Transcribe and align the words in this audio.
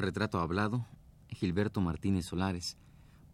Retrato 0.00 0.40
Hablado, 0.40 0.86
Gilberto 1.28 1.82
Martínez 1.82 2.24
Solares, 2.24 2.78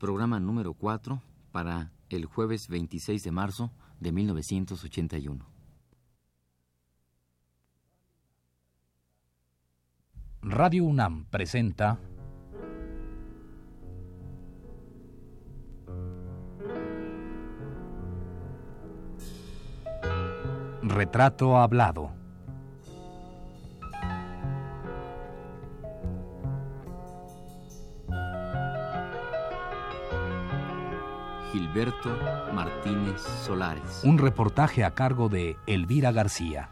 programa 0.00 0.40
número 0.40 0.74
4 0.74 1.22
para 1.52 1.92
el 2.08 2.26
jueves 2.26 2.66
26 2.66 3.22
de 3.22 3.30
marzo 3.30 3.70
de 4.00 4.10
1981. 4.10 5.46
Radio 10.42 10.84
UNAM 10.84 11.26
presenta 11.26 12.00
Retrato 20.82 21.58
Hablado. 21.58 22.25
Gilberto 31.56 32.14
Martínez 32.52 33.22
Solares. 33.46 34.02
Un 34.04 34.18
reportaje 34.18 34.84
a 34.84 34.90
cargo 34.90 35.30
de 35.30 35.56
Elvira 35.66 36.12
García. 36.12 36.68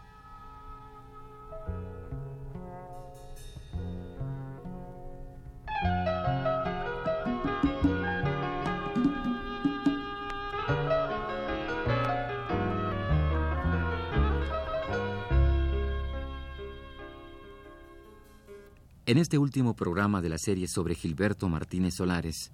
En 19.06 19.16
este 19.16 19.38
último 19.38 19.74
programa 19.74 20.20
de 20.20 20.28
la 20.28 20.36
serie 20.36 20.69
sobre 20.69 20.94
Gilberto 20.94 21.48
Martínez 21.48 21.94
Solares, 21.94 22.52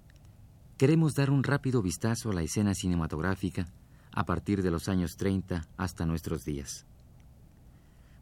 queremos 0.81 1.13
dar 1.13 1.29
un 1.29 1.43
rápido 1.43 1.83
vistazo 1.83 2.31
a 2.31 2.33
la 2.33 2.41
escena 2.41 2.73
cinematográfica 2.73 3.67
a 4.11 4.25
partir 4.25 4.63
de 4.63 4.71
los 4.71 4.89
años 4.89 5.15
30 5.15 5.67
hasta 5.77 6.07
nuestros 6.07 6.43
días. 6.43 6.87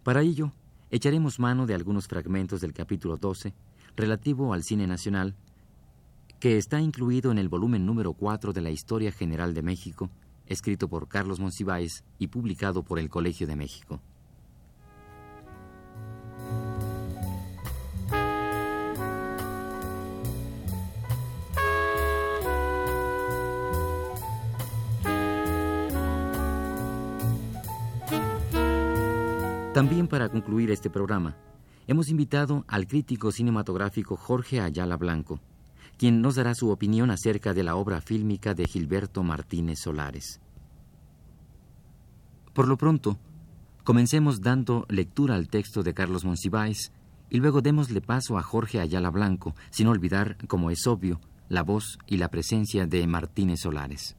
Para 0.03 0.23
ello, 0.23 0.51
echaremos 0.91 1.39
mano 1.39 1.65
de 1.65 1.73
algunos 1.73 2.09
fragmentos 2.09 2.59
del 2.59 2.73
capítulo 2.73 3.15
12 3.15 3.53
relativo 3.95 4.53
al 4.53 4.63
cine 4.63 4.87
nacional, 4.87 5.37
que 6.41 6.57
está 6.57 6.81
incluido 6.81 7.31
en 7.31 7.37
el 7.37 7.47
volumen 7.47 7.85
número 7.85 8.11
4 8.11 8.51
de 8.51 8.59
la 8.59 8.71
Historia 8.71 9.13
General 9.13 9.53
de 9.53 9.61
México, 9.61 10.09
escrito 10.45 10.89
por 10.89 11.07
Carlos 11.07 11.39
Monsiváis 11.39 12.03
y 12.17 12.27
publicado 12.27 12.83
por 12.83 12.99
el 12.99 13.07
Colegio 13.07 13.47
de 13.47 13.55
México. 13.55 14.01
También 29.73 30.07
para 30.07 30.29
concluir 30.29 30.71
este 30.71 30.89
programa, 30.89 31.37
hemos 31.85 32.09
invitado 32.09 32.65
al 32.67 32.87
crítico 32.87 33.31
cinematográfico 33.31 34.17
Jorge 34.17 34.61
Ayala 34.61 34.97
Blanco, 34.97 35.39
quien 35.95 36.21
nos 36.21 36.35
dará 36.35 36.55
su 36.55 36.71
opinión 36.71 37.11
acerca 37.11 37.53
de 37.53 37.61
la 37.61 37.75
obra 37.75 38.01
fílmica 38.01 38.55
de 38.55 38.65
Gilberto 38.65 39.21
Martínez 39.21 39.79
Solares. 39.81 40.41
Por 42.53 42.67
lo 42.67 42.77
pronto, 42.77 43.19
comencemos 43.83 44.41
dando 44.41 44.87
lectura 44.89 45.35
al 45.35 45.49
texto 45.49 45.83
de 45.83 45.93
Carlos 45.93 46.25
Monsiváis 46.25 46.91
y 47.29 47.37
luego 47.37 47.61
démosle 47.61 48.01
paso 48.01 48.39
a 48.39 48.41
Jorge 48.41 48.79
Ayala 48.79 49.11
Blanco, 49.11 49.53
sin 49.69 49.85
olvidar, 49.85 50.35
como 50.47 50.71
es 50.71 50.87
obvio, 50.87 51.21
la 51.47 51.61
voz 51.61 51.99
y 52.07 52.17
la 52.17 52.29
presencia 52.29 52.87
de 52.87 53.05
Martínez 53.05 53.59
Solares. 53.61 54.18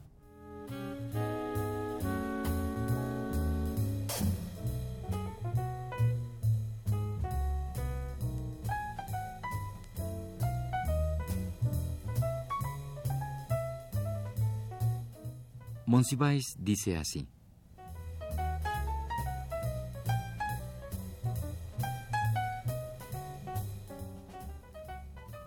Monsiváis 15.90 16.56
dice 16.56 16.96
así. 16.96 17.26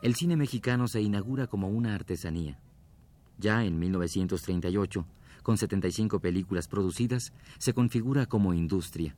El 0.02 0.16
cine 0.16 0.36
mexicano 0.36 0.90
se 0.90 1.02
inaugura 1.02 1.48
como 1.48 1.70
una 1.70 1.96
artesanía. 1.96 2.60
Ya 3.38 3.64
en 3.64 3.80
1938, 3.80 5.06
con 5.44 5.58
75 5.58 6.20
películas 6.20 6.68
producidas, 6.68 7.32
se 7.58 7.74
configura 7.74 8.26
como 8.26 8.54
industria. 8.54 9.16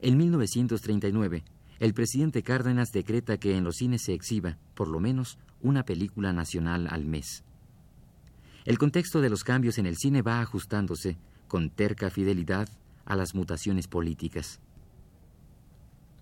En 0.00 0.16
1939, 0.16 1.44
el 1.78 1.92
presidente 1.92 2.42
Cárdenas 2.42 2.90
decreta 2.90 3.36
que 3.36 3.54
en 3.54 3.64
los 3.64 3.76
cines 3.76 4.00
se 4.04 4.14
exhiba, 4.14 4.56
por 4.72 4.88
lo 4.88 4.98
menos, 4.98 5.38
una 5.60 5.82
película 5.82 6.32
nacional 6.32 6.88
al 6.90 7.04
mes. 7.04 7.44
El 8.66 8.78
contexto 8.78 9.20
de 9.20 9.30
los 9.30 9.44
cambios 9.44 9.78
en 9.78 9.86
el 9.86 9.96
cine 9.96 10.22
va 10.22 10.40
ajustándose 10.40 11.16
con 11.46 11.70
terca 11.70 12.10
fidelidad 12.10 12.68
a 13.04 13.14
las 13.14 13.32
mutaciones 13.32 13.86
políticas. 13.86 14.58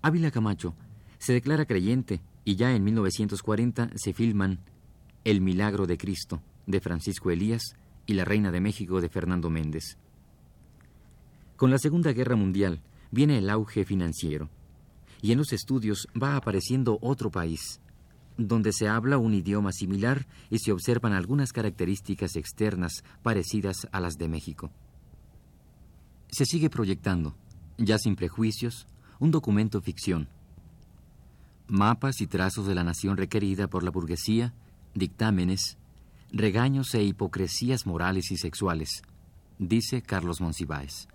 Ávila 0.03 0.29
Camacho 0.29 0.75
se 1.17 1.33
declara 1.33 1.65
creyente 1.65 2.21
y 2.43 2.55
ya 2.55 2.75
en 2.75 2.83
1940 2.83 3.89
se 3.95 4.13
filman 4.13 4.59
El 5.23 5.41
Milagro 5.41 5.87
de 5.87 5.97
Cristo 5.97 6.43
de 6.67 6.79
Francisco 6.81 7.31
Elías 7.31 7.75
y 8.05 8.13
La 8.13 8.25
Reina 8.25 8.51
de 8.51 8.61
México 8.61 9.01
de 9.01 9.09
Fernando 9.09 9.49
Méndez. 9.49 9.97
Con 11.55 11.71
la 11.71 11.79
Segunda 11.79 12.13
Guerra 12.13 12.35
Mundial 12.35 12.79
viene 13.09 13.39
el 13.39 13.49
auge 13.49 13.85
financiero 13.85 14.51
y 15.19 15.31
en 15.31 15.39
los 15.39 15.51
estudios 15.51 16.07
va 16.21 16.35
apareciendo 16.35 16.99
otro 17.01 17.31
país, 17.31 17.81
donde 18.37 18.73
se 18.73 18.87
habla 18.87 19.17
un 19.17 19.33
idioma 19.33 19.71
similar 19.71 20.27
y 20.49 20.59
se 20.59 20.71
observan 20.71 21.13
algunas 21.13 21.53
características 21.53 22.35
externas 22.35 23.03
parecidas 23.23 23.87
a 23.91 23.99
las 23.99 24.17
de 24.17 24.27
México. 24.27 24.71
Se 26.29 26.45
sigue 26.45 26.69
proyectando, 26.69 27.35
ya 27.77 27.97
sin 27.97 28.15
prejuicios, 28.15 28.87
un 29.19 29.31
documento 29.31 29.81
ficción. 29.81 30.27
Mapas 31.67 32.21
y 32.21 32.27
trazos 32.27 32.67
de 32.67 32.75
la 32.75 32.83
nación 32.83 33.17
requerida 33.17 33.67
por 33.67 33.83
la 33.83 33.91
burguesía, 33.91 34.53
dictámenes, 34.93 35.77
regaños 36.31 36.93
e 36.93 37.03
hipocresías 37.03 37.85
morales 37.85 38.31
y 38.31 38.37
sexuales, 38.37 39.01
dice 39.57 40.01
Carlos 40.01 40.41
Monsiváis. 40.41 41.07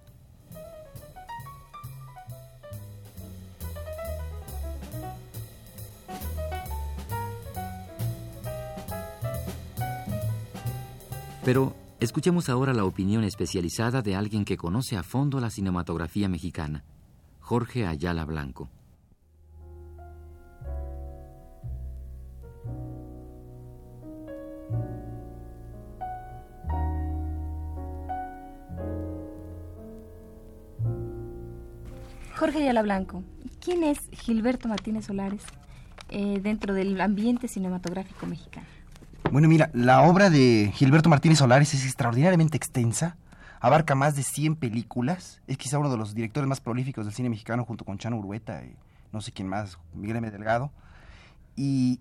Pero 11.51 11.75
escuchemos 11.99 12.49
ahora 12.49 12.73
la 12.73 12.85
opinión 12.85 13.25
especializada 13.25 14.03
de 14.03 14.15
alguien 14.15 14.45
que 14.45 14.57
conoce 14.57 14.97
a 14.97 15.03
fondo 15.03 15.41
la 15.41 15.51
cinematografía 15.51 16.29
mexicana, 16.29 16.85
Jorge 17.41 17.89
Ayala 17.89 18.25
Blanco. 18.25 18.71
Jorge 32.37 32.59
Ayala 32.59 32.83
Blanco, 32.83 33.25
¿quién 33.61 33.83
es 33.83 33.99
Gilberto 34.13 34.69
Martínez 34.69 35.07
Solares 35.07 35.43
eh, 36.11 36.39
dentro 36.41 36.75
del 36.75 37.01
ambiente 37.01 37.49
cinematográfico 37.49 38.27
mexicano? 38.27 38.80
Bueno, 39.33 39.47
mira, 39.47 39.71
la 39.75 40.03
obra 40.03 40.29
de 40.29 40.73
Gilberto 40.75 41.09
Martínez 41.09 41.39
Solares 41.39 41.73
es 41.73 41.85
extraordinariamente 41.85 42.57
extensa, 42.57 43.17
abarca 43.61 43.95
más 43.95 44.17
de 44.17 44.25
100 44.25 44.57
películas, 44.57 45.41
es 45.47 45.57
quizá 45.57 45.79
uno 45.79 45.89
de 45.89 45.97
los 45.97 46.17
directores 46.17 46.49
más 46.49 46.61
prolíficos 46.61 47.07
del 47.07 47.15
cine 47.15 47.31
mexicano 47.31 47.65
junto 47.65 47.85
con 47.85 47.97
Chano 47.97 48.17
Urueta 48.17 48.65
y 48.65 48.75
no 49.13 49.21
sé 49.21 49.31
quién 49.31 49.47
más, 49.47 49.79
Miguel 49.95 50.17
M. 50.17 50.33
Delgado, 50.33 50.73
y 51.55 52.01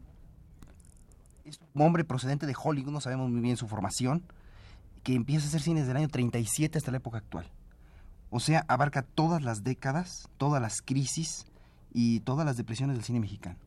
es 1.46 1.60
un 1.76 1.84
hombre 1.84 2.04
procedente 2.04 2.48
de 2.48 2.56
Hollywood, 2.60 2.92
no 2.92 3.00
sabemos 3.00 3.30
muy 3.30 3.42
bien 3.42 3.58
su 3.58 3.68
formación, 3.68 4.24
que 5.04 5.14
empieza 5.14 5.46
a 5.46 5.50
hacer 5.50 5.62
cine 5.62 5.82
desde 5.82 5.92
el 5.92 5.98
año 5.98 6.08
37 6.08 6.80
hasta 6.80 6.90
la 6.90 6.98
época 6.98 7.20
actual. 7.20 7.46
O 8.32 8.40
sea, 8.40 8.66
abarca 8.68 9.04
todas 9.04 9.44
las 9.44 9.64
décadas, 9.64 10.30
todas 10.38 10.64
las 10.64 10.82
crisis 10.82 11.46
y 11.94 12.22
todas 12.22 12.44
las 12.44 12.58
depresiones 12.58 12.96
del 12.96 13.06
cine 13.06 13.20
mexicano. 13.20 13.58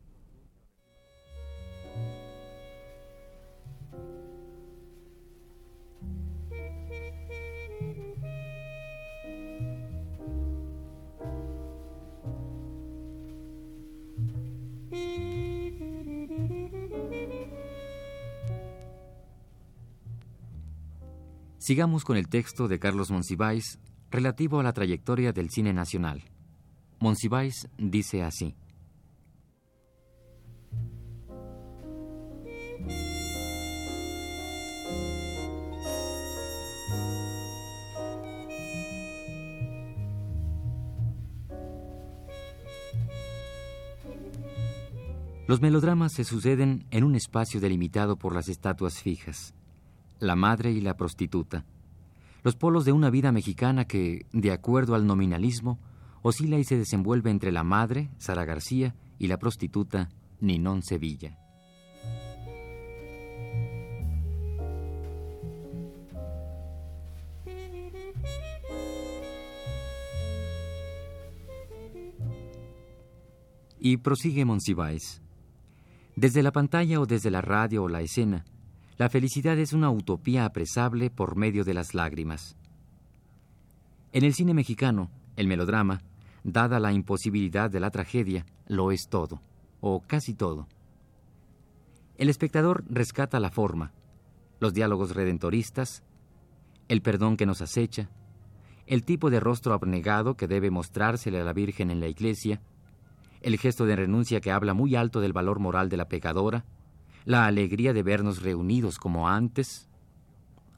Sigamos 21.65 22.03
con 22.03 22.17
el 22.17 22.27
texto 22.27 22.67
de 22.67 22.77
Carlos 22.77 23.09
Monsiváis 23.09 23.79
relativo 24.11 24.59
a 24.59 24.63
la 24.63 24.73
trayectoria 24.73 25.31
del 25.31 25.49
cine 25.49 25.71
nacional. 25.71 26.21
Monsiváis 26.99 27.69
dice 27.77 28.21
así. 28.21 28.53
Los 45.47 45.61
melodramas 45.61 46.11
se 46.11 46.25
suceden 46.25 46.85
en 46.91 47.05
un 47.05 47.15
espacio 47.15 47.61
delimitado 47.61 48.17
por 48.17 48.35
las 48.35 48.49
estatuas 48.49 48.99
fijas 48.99 49.53
la 50.19 50.35
madre 50.35 50.71
y 50.71 50.81
la 50.81 50.95
prostituta, 50.95 51.65
los 52.43 52.55
polos 52.55 52.85
de 52.85 52.91
una 52.91 53.09
vida 53.09 53.31
mexicana 53.31 53.85
que, 53.85 54.25
de 54.33 54.51
acuerdo 54.51 54.95
al 54.95 55.07
nominalismo, 55.07 55.79
oscila 56.21 56.57
y 56.57 56.63
se 56.63 56.77
desenvuelve 56.77 57.31
entre 57.31 57.51
la 57.51 57.63
madre, 57.63 58.09
Sara 58.17 58.45
García, 58.45 58.95
y 59.17 59.27
la 59.27 59.37
prostituta, 59.37 60.09
Ninón 60.41 60.83
Sevilla. 60.83 61.37
Y 73.79 73.97
prosigue 73.97 74.45
Monsiváis. 74.45 75.21
Desde 76.15 76.43
la 76.43 76.51
pantalla 76.51 77.01
o 77.01 77.05
desde 77.05 77.31
la 77.31 77.41
radio 77.41 77.83
o 77.83 77.89
la 77.89 78.01
escena, 78.01 78.45
la 78.97 79.09
felicidad 79.09 79.57
es 79.57 79.73
una 79.73 79.89
utopía 79.89 80.45
apresable 80.45 81.09
por 81.09 81.35
medio 81.35 81.63
de 81.63 81.73
las 81.73 81.93
lágrimas. 81.93 82.55
En 84.11 84.23
el 84.23 84.33
cine 84.33 84.53
mexicano, 84.53 85.09
el 85.35 85.47
melodrama, 85.47 86.01
dada 86.43 86.79
la 86.79 86.93
imposibilidad 86.93 87.71
de 87.71 87.79
la 87.79 87.89
tragedia, 87.89 88.45
lo 88.67 88.91
es 88.91 89.07
todo, 89.09 89.41
o 89.81 90.01
casi 90.01 90.35
todo. 90.35 90.67
El 92.17 92.29
espectador 92.29 92.83
rescata 92.87 93.39
la 93.39 93.49
forma, 93.49 93.91
los 94.59 94.73
diálogos 94.73 95.15
redentoristas, 95.15 96.03
el 96.87 97.01
perdón 97.01 97.37
que 97.37 97.47
nos 97.47 97.61
acecha, 97.61 98.09
el 98.85 99.03
tipo 99.03 99.29
de 99.29 99.39
rostro 99.39 99.73
abnegado 99.73 100.35
que 100.35 100.47
debe 100.47 100.69
mostrársele 100.69 101.39
a 101.39 101.43
la 101.43 101.53
Virgen 101.53 101.89
en 101.89 101.99
la 101.99 102.07
iglesia, 102.07 102.61
el 103.41 103.57
gesto 103.57 103.85
de 103.85 103.95
renuncia 103.95 104.41
que 104.41 104.51
habla 104.51 104.73
muy 104.73 104.95
alto 104.95 105.19
del 105.21 105.33
valor 105.33 105.59
moral 105.59 105.89
de 105.89 105.97
la 105.97 106.07
pecadora, 106.07 106.65
la 107.25 107.45
alegría 107.45 107.93
de 107.93 108.03
vernos 108.03 108.41
reunidos 108.41 108.97
como 108.97 109.27
antes, 109.27 109.87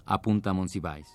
apunta 0.06 0.54
Monsiváis. 0.54 1.08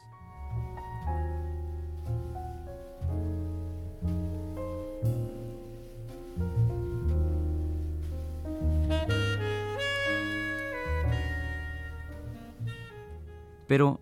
Pero 13.68 14.00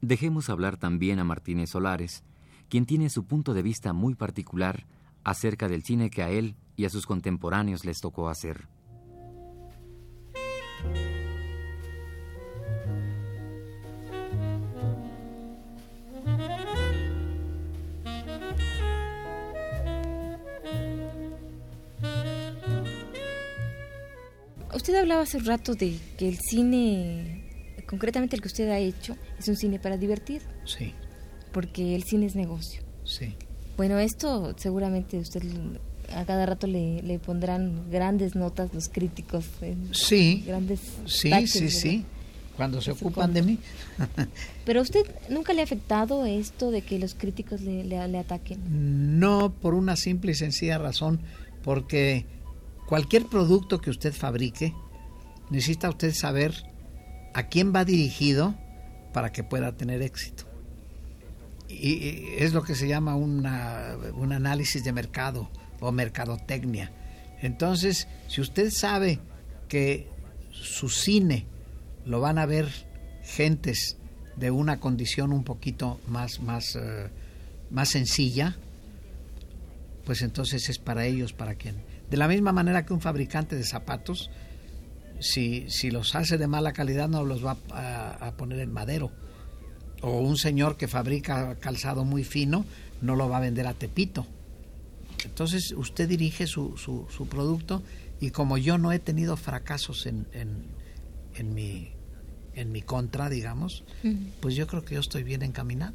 dejemos 0.00 0.50
hablar 0.50 0.76
también 0.76 1.20
a 1.20 1.24
Martínez 1.24 1.70
Solares, 1.70 2.24
quien 2.68 2.84
tiene 2.84 3.10
su 3.10 3.26
punto 3.26 3.54
de 3.54 3.62
vista 3.62 3.92
muy 3.92 4.16
particular 4.16 4.86
acerca 5.22 5.68
del 5.68 5.84
cine 5.84 6.10
que 6.10 6.24
a 6.24 6.30
él 6.30 6.56
y 6.74 6.84
a 6.84 6.90
sus 6.90 7.06
contemporáneos 7.06 7.84
les 7.84 8.00
tocó 8.00 8.28
hacer. 8.28 8.66
Usted 24.82 24.96
hablaba 24.96 25.22
hace 25.22 25.36
un 25.36 25.44
rato 25.44 25.76
de 25.76 25.96
que 26.18 26.28
el 26.28 26.40
cine, 26.40 27.44
concretamente 27.86 28.34
el 28.34 28.42
que 28.42 28.48
usted 28.48 28.68
ha 28.68 28.78
hecho, 28.78 29.16
es 29.38 29.46
un 29.46 29.54
cine 29.54 29.78
para 29.78 29.96
divertir. 29.96 30.42
Sí. 30.64 30.92
Porque 31.52 31.94
el 31.94 32.02
cine 32.02 32.26
es 32.26 32.34
negocio. 32.34 32.82
Sí. 33.04 33.36
Bueno, 33.76 34.00
esto 34.00 34.56
seguramente 34.58 35.18
usted 35.18 35.44
a 36.12 36.24
cada 36.24 36.46
rato 36.46 36.66
le, 36.66 37.20
pondrán 37.24 37.92
grandes 37.92 38.34
notas 38.34 38.74
los 38.74 38.88
críticos. 38.88 39.44
sí. 39.92 40.42
Grandes 40.48 40.80
sí, 41.06 41.46
sí, 41.46 41.70
sí. 41.70 42.04
Cuando 42.56 42.82
se 42.82 42.90
ocupan 42.90 43.32
de 43.32 43.42
mí. 43.42 43.58
Pero 44.64 44.80
a 44.80 44.82
usted 44.82 45.06
nunca 45.30 45.52
le 45.52 45.60
ha 45.60 45.64
afectado 45.64 46.26
esto 46.26 46.72
de 46.72 46.82
que 46.82 46.98
los 46.98 47.14
críticos 47.14 47.60
le, 47.60 47.84
le 47.84 48.18
ataquen. 48.18 49.20
No, 49.20 49.52
por 49.52 49.74
una 49.74 49.94
simple 49.94 50.32
y 50.32 50.34
sencilla 50.34 50.78
razón, 50.78 51.20
porque 51.62 52.26
Cualquier 52.92 53.24
producto 53.24 53.80
que 53.80 53.88
usted 53.88 54.12
fabrique, 54.12 54.74
necesita 55.48 55.88
usted 55.88 56.12
saber 56.12 56.52
a 57.32 57.44
quién 57.44 57.72
va 57.74 57.86
dirigido 57.86 58.54
para 59.14 59.32
que 59.32 59.42
pueda 59.42 59.72
tener 59.72 60.02
éxito. 60.02 60.44
Y 61.70 62.34
es 62.36 62.52
lo 62.52 62.62
que 62.62 62.74
se 62.74 62.88
llama 62.88 63.16
una, 63.16 63.96
un 64.12 64.34
análisis 64.34 64.84
de 64.84 64.92
mercado 64.92 65.48
o 65.80 65.90
mercadotecnia. 65.90 66.92
Entonces, 67.40 68.08
si 68.28 68.42
usted 68.42 68.70
sabe 68.70 69.20
que 69.68 70.06
su 70.50 70.90
cine 70.90 71.46
lo 72.04 72.20
van 72.20 72.36
a 72.36 72.44
ver 72.44 72.68
gentes 73.22 73.96
de 74.36 74.50
una 74.50 74.80
condición 74.80 75.32
un 75.32 75.44
poquito 75.44 75.98
más, 76.08 76.40
más, 76.40 76.76
eh, 76.76 77.08
más 77.70 77.88
sencilla, 77.88 78.58
pues 80.04 80.20
entonces 80.20 80.68
es 80.68 80.78
para 80.78 81.06
ellos, 81.06 81.32
para 81.32 81.54
quien 81.54 81.90
de 82.12 82.18
la 82.18 82.28
misma 82.28 82.52
manera 82.52 82.84
que 82.84 82.92
un 82.92 83.00
fabricante 83.00 83.56
de 83.56 83.64
zapatos, 83.64 84.30
si, 85.18 85.64
si 85.70 85.90
los 85.90 86.14
hace 86.14 86.36
de 86.36 86.46
mala 86.46 86.74
calidad 86.74 87.08
no 87.08 87.24
los 87.24 87.42
va 87.42 87.56
a, 87.70 88.32
poner 88.36 88.60
en 88.60 88.70
madero. 88.70 89.10
O 90.02 90.20
un 90.20 90.36
señor 90.36 90.76
que 90.76 90.88
fabrica 90.88 91.54
calzado 91.54 92.04
muy 92.04 92.22
fino 92.22 92.66
no 93.00 93.16
lo 93.16 93.30
va 93.30 93.38
a 93.38 93.40
vender 93.40 93.66
a 93.66 93.72
Tepito. 93.72 94.26
Entonces 95.24 95.72
usted 95.74 96.06
dirige 96.06 96.46
su, 96.46 96.76
su, 96.76 97.26
producto 97.28 97.82
y 98.20 98.28
como 98.28 98.58
yo 98.58 98.76
no 98.76 98.92
he 98.92 98.98
tenido 98.98 99.38
fracasos 99.38 100.04
en, 100.04 100.26
en, 100.34 101.54
mi, 101.54 101.92
en 102.52 102.72
mi 102.72 102.82
contra, 102.82 103.30
digamos, 103.30 103.84
pues 104.40 104.54
yo 104.54 104.66
creo 104.66 104.84
que 104.84 104.96
yo 104.96 105.00
estoy 105.00 105.22
bien 105.22 105.40
encaminado. 105.40 105.94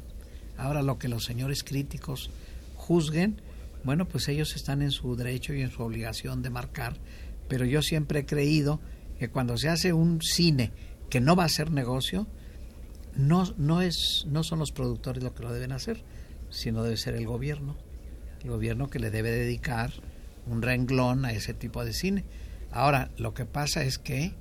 Ahora 0.56 0.82
lo 0.82 0.98
que 0.98 1.06
los 1.06 1.24
señores 1.24 1.62
críticos 1.62 2.30
juzguen, 2.74 3.40
bueno, 3.84 4.08
pues 4.08 4.28
ellos 4.28 4.54
están 4.56 4.82
en 4.82 4.90
su 4.90 5.16
derecho 5.16 5.54
y 5.54 5.62
en 5.62 5.70
su 5.70 5.82
obligación 5.82 6.42
de 6.42 6.50
marcar, 6.50 6.98
pero 7.48 7.64
yo 7.64 7.82
siempre 7.82 8.20
he 8.20 8.26
creído 8.26 8.80
que 9.18 9.30
cuando 9.30 9.56
se 9.56 9.68
hace 9.68 9.92
un 9.92 10.20
cine 10.22 10.72
que 11.10 11.20
no 11.20 11.36
va 11.36 11.44
a 11.44 11.48
ser 11.48 11.70
negocio, 11.70 12.26
no, 13.16 13.52
no, 13.56 13.82
es, 13.82 14.24
no 14.26 14.44
son 14.44 14.58
los 14.58 14.72
productores 14.72 15.22
lo 15.22 15.34
que 15.34 15.42
lo 15.42 15.52
deben 15.52 15.72
hacer, 15.72 16.04
sino 16.50 16.82
debe 16.82 16.96
ser 16.96 17.14
el 17.14 17.26
gobierno. 17.26 17.76
El 18.42 18.50
gobierno 18.50 18.88
que 18.88 19.00
le 19.00 19.10
debe 19.10 19.30
dedicar 19.30 19.92
un 20.46 20.62
renglón 20.62 21.24
a 21.24 21.32
ese 21.32 21.54
tipo 21.54 21.84
de 21.84 21.92
cine. 21.92 22.24
Ahora, 22.70 23.10
lo 23.16 23.34
que 23.34 23.44
pasa 23.44 23.82
es 23.82 23.98
que 23.98 24.34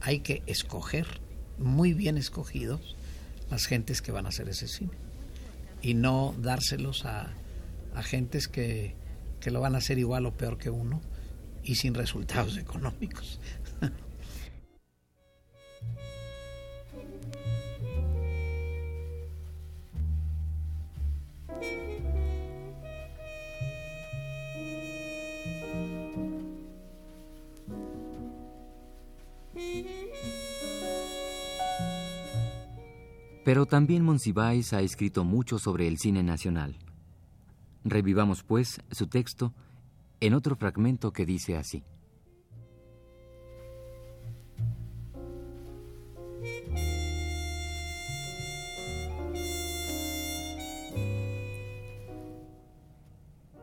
hay 0.00 0.20
que 0.20 0.42
escoger, 0.46 1.06
muy 1.58 1.92
bien 1.94 2.18
escogidos, 2.18 2.96
las 3.50 3.66
gentes 3.66 4.02
que 4.02 4.12
van 4.12 4.26
a 4.26 4.30
hacer 4.30 4.48
ese 4.48 4.66
cine. 4.66 4.92
Y 5.82 5.94
no 5.94 6.34
dárselos 6.38 7.04
a, 7.04 7.32
agentes 7.96 8.46
que, 8.46 8.94
que 9.40 9.50
lo 9.50 9.60
van 9.60 9.74
a 9.74 9.78
hacer 9.78 9.98
igual 9.98 10.26
o 10.26 10.36
peor 10.36 10.58
que 10.58 10.70
uno 10.70 11.00
y 11.64 11.74
sin 11.74 11.94
resultados 11.94 12.56
económicos. 12.58 13.40
Pero 33.44 33.64
también 33.64 34.02
Monsiváis 34.02 34.72
ha 34.72 34.80
escrito 34.80 35.22
mucho 35.22 35.60
sobre 35.60 35.86
el 35.86 35.98
cine 35.98 36.24
nacional. 36.24 36.76
Revivamos, 37.88 38.42
pues, 38.42 38.80
su 38.90 39.06
texto 39.06 39.54
en 40.18 40.34
otro 40.34 40.56
fragmento 40.56 41.12
que 41.12 41.24
dice 41.24 41.56
así. 41.56 41.84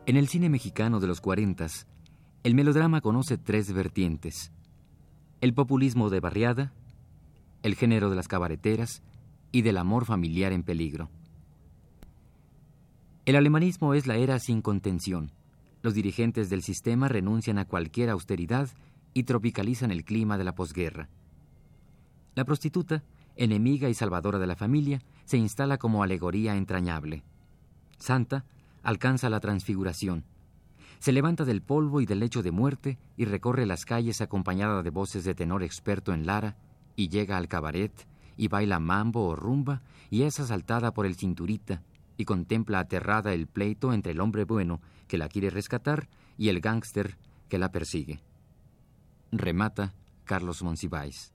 En 0.05 0.15
el 0.15 0.29
cine 0.29 0.49
mexicano 0.49 1.01
de 1.01 1.07
los 1.07 1.19
cuarentas, 1.19 1.85
el 2.43 2.55
melodrama 2.55 3.01
conoce 3.01 3.37
tres 3.37 3.73
vertientes. 3.73 4.53
El 5.41 5.53
populismo 5.53 6.09
de 6.09 6.21
barriada, 6.21 6.73
el 7.61 7.75
género 7.75 8.09
de 8.09 8.15
las 8.15 8.29
cabareteras 8.29 9.03
y 9.51 9.63
del 9.63 9.77
amor 9.77 10.05
familiar 10.05 10.53
en 10.53 10.63
peligro. 10.63 11.09
El 13.25 13.37
alemanismo 13.37 13.93
es 13.93 14.05
la 14.05 14.17
era 14.17 14.37
sin 14.37 14.61
contención. 14.61 15.31
Los 15.81 15.93
dirigentes 15.93 16.49
del 16.49 16.61
sistema 16.61 17.07
renuncian 17.07 17.57
a 17.57 17.63
cualquier 17.63 18.09
austeridad 18.09 18.69
y 19.13 19.23
tropicalizan 19.23 19.91
el 19.91 20.03
clima 20.03 20.37
de 20.37 20.43
la 20.43 20.55
posguerra. 20.55 21.07
La 22.35 22.43
prostituta, 22.43 23.01
enemiga 23.37 23.87
y 23.87 23.93
salvadora 23.93 24.39
de 24.39 24.47
la 24.47 24.57
familia, 24.57 24.99
se 25.23 25.37
instala 25.37 25.77
como 25.77 26.03
alegoría 26.03 26.57
entrañable. 26.57 27.23
Santa 27.97 28.43
alcanza 28.81 29.29
la 29.29 29.39
transfiguración. 29.39 30.25
Se 30.99 31.13
levanta 31.13 31.45
del 31.45 31.61
polvo 31.61 32.01
y 32.01 32.05
del 32.05 32.19
lecho 32.19 32.43
de 32.43 32.51
muerte 32.51 32.97
y 33.15 33.23
recorre 33.23 33.65
las 33.65 33.85
calles 33.85 34.19
acompañada 34.19 34.83
de 34.83 34.89
voces 34.89 35.23
de 35.23 35.33
tenor 35.33 35.63
experto 35.63 36.13
en 36.13 36.25
Lara 36.25 36.57
y 36.97 37.07
llega 37.07 37.37
al 37.37 37.47
cabaret 37.47 37.93
y 38.35 38.49
baila 38.49 38.79
mambo 38.79 39.27
o 39.27 39.35
rumba 39.37 39.81
y 40.09 40.23
es 40.23 40.41
asaltada 40.41 40.93
por 40.93 41.05
el 41.05 41.15
cinturita 41.15 41.83
y 42.17 42.25
contempla 42.25 42.79
aterrada 42.79 43.33
el 43.33 43.47
pleito 43.47 43.93
entre 43.93 44.11
el 44.11 44.19
hombre 44.19 44.43
bueno 44.43 44.81
que 45.07 45.17
la 45.17 45.29
quiere 45.29 45.49
rescatar 45.49 46.07
y 46.37 46.49
el 46.49 46.61
gángster 46.61 47.17
que 47.49 47.57
la 47.57 47.71
persigue. 47.71 48.21
Remata 49.31 49.93
Carlos 50.25 50.61
Monsiváis. 50.63 51.33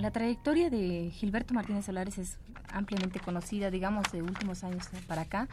La 0.00 0.10
trayectoria 0.10 0.70
de 0.70 1.10
Gilberto 1.12 1.52
Martínez 1.52 1.84
Solares 1.84 2.16
es 2.16 2.38
ampliamente 2.72 3.20
conocida, 3.20 3.70
digamos, 3.70 4.10
de 4.10 4.22
últimos 4.22 4.64
años 4.64 4.88
para 5.06 5.22
acá, 5.22 5.46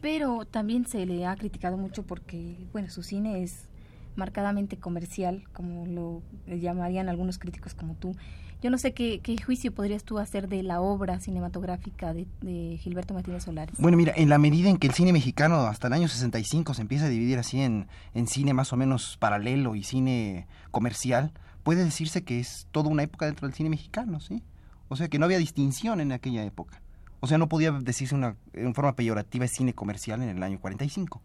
pero 0.00 0.46
también 0.46 0.86
se 0.86 1.04
le 1.04 1.26
ha 1.26 1.36
criticado 1.36 1.76
mucho 1.76 2.02
porque, 2.02 2.56
bueno, 2.72 2.88
su 2.88 3.02
cine 3.02 3.42
es 3.42 3.68
marcadamente 4.16 4.76
comercial, 4.76 5.44
como 5.52 5.86
lo 5.86 6.22
llamarían 6.46 7.08
algunos 7.08 7.38
críticos 7.38 7.74
como 7.74 7.94
tú. 7.94 8.14
Yo 8.62 8.70
no 8.70 8.78
sé 8.78 8.94
qué, 8.94 9.20
juicio 9.44 9.74
podrías 9.74 10.04
tú 10.04 10.18
hacer 10.18 10.48
de 10.48 10.62
la 10.62 10.80
obra 10.80 11.20
cinematográfica 11.20 12.14
de, 12.14 12.26
de, 12.40 12.78
Gilberto 12.78 13.12
Martínez 13.12 13.44
Solares. 13.44 13.76
Bueno, 13.78 13.98
mira, 13.98 14.14
en 14.16 14.30
la 14.30 14.38
medida 14.38 14.70
en 14.70 14.78
que 14.78 14.86
el 14.86 14.94
cine 14.94 15.12
mexicano 15.12 15.56
hasta 15.66 15.88
el 15.88 15.92
año 15.92 16.08
65 16.08 16.72
se 16.72 16.80
empieza 16.80 17.04
a 17.04 17.08
dividir 17.10 17.38
así 17.38 17.60
en, 17.60 17.88
en 18.14 18.26
cine 18.26 18.54
más 18.54 18.72
o 18.72 18.78
menos 18.78 19.18
paralelo 19.18 19.74
y 19.74 19.82
cine 19.82 20.46
comercial, 20.70 21.32
puede 21.62 21.84
decirse 21.84 22.24
que 22.24 22.40
es 22.40 22.66
toda 22.70 22.88
una 22.88 23.02
época 23.02 23.26
dentro 23.26 23.46
del 23.46 23.54
cine 23.54 23.68
mexicano, 23.68 24.18
¿sí? 24.20 24.42
O 24.88 24.96
sea, 24.96 25.08
que 25.08 25.18
no 25.18 25.26
había 25.26 25.38
distinción 25.38 26.00
en 26.00 26.12
aquella 26.12 26.42
época. 26.42 26.80
O 27.20 27.26
sea, 27.26 27.36
no 27.36 27.48
podía 27.50 27.70
decirse 27.72 28.14
una, 28.14 28.36
en 28.52 28.74
forma 28.74 28.96
peyorativa 28.96 29.46
cine 29.46 29.74
comercial 29.74 30.22
en 30.22 30.30
el 30.30 30.42
año 30.42 30.58
45. 30.58 31.20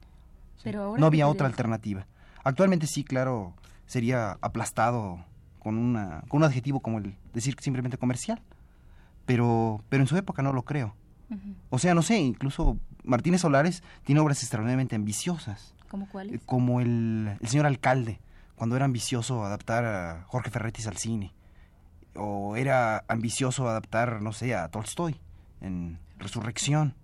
Pero 0.64 0.98
no 0.98 1.06
había 1.06 1.28
otra 1.28 1.48
alternativa. 1.48 2.06
Actualmente 2.44 2.88
sí, 2.88 3.04
claro, 3.04 3.54
sería 3.86 4.38
aplastado 4.42 5.24
con, 5.60 5.78
una, 5.78 6.24
con 6.28 6.40
un 6.40 6.44
adjetivo 6.46 6.80
como 6.80 7.00
el 7.00 7.16
decir 7.34 7.56
simplemente 7.60 7.98
comercial. 7.98 8.42
Pero, 9.26 9.84
pero 9.90 10.02
en 10.02 10.08
su 10.08 10.18
época 10.18 10.42
no 10.42 10.54
lo 10.54 10.64
creo. 10.64 10.96
O 11.70 11.78
sea, 11.78 11.94
no 11.94 12.02
sé, 12.02 12.18
incluso 12.18 12.80
Martínez 13.04 13.42
Solares 13.42 13.84
tiene 14.04 14.22
obras 14.22 14.42
extraordinariamente 14.42 14.96
ambiciosas. 14.96 15.76
¿Como 15.88 16.10
cuáles? 16.10 16.42
Como 16.46 16.82
el, 16.82 17.38
el 17.40 17.48
señor 17.48 17.68
alcalde, 17.68 18.20
cuando 18.56 18.76
era 18.76 18.86
ambicioso 18.86 19.46
adaptar 19.46 19.86
a 19.86 20.24
Jorge 20.28 20.50
Ferretis 20.50 20.88
al 20.88 20.98
cine, 20.98 21.34
o 22.16 22.56
era 22.56 23.06
ambicioso 23.08 23.70
adaptar, 23.70 24.22
no 24.22 24.34
sé, 24.34 24.56
a 24.56 24.68
Tolstoy 24.70 25.20
en 25.62 26.00
Resurrección, 26.18 26.96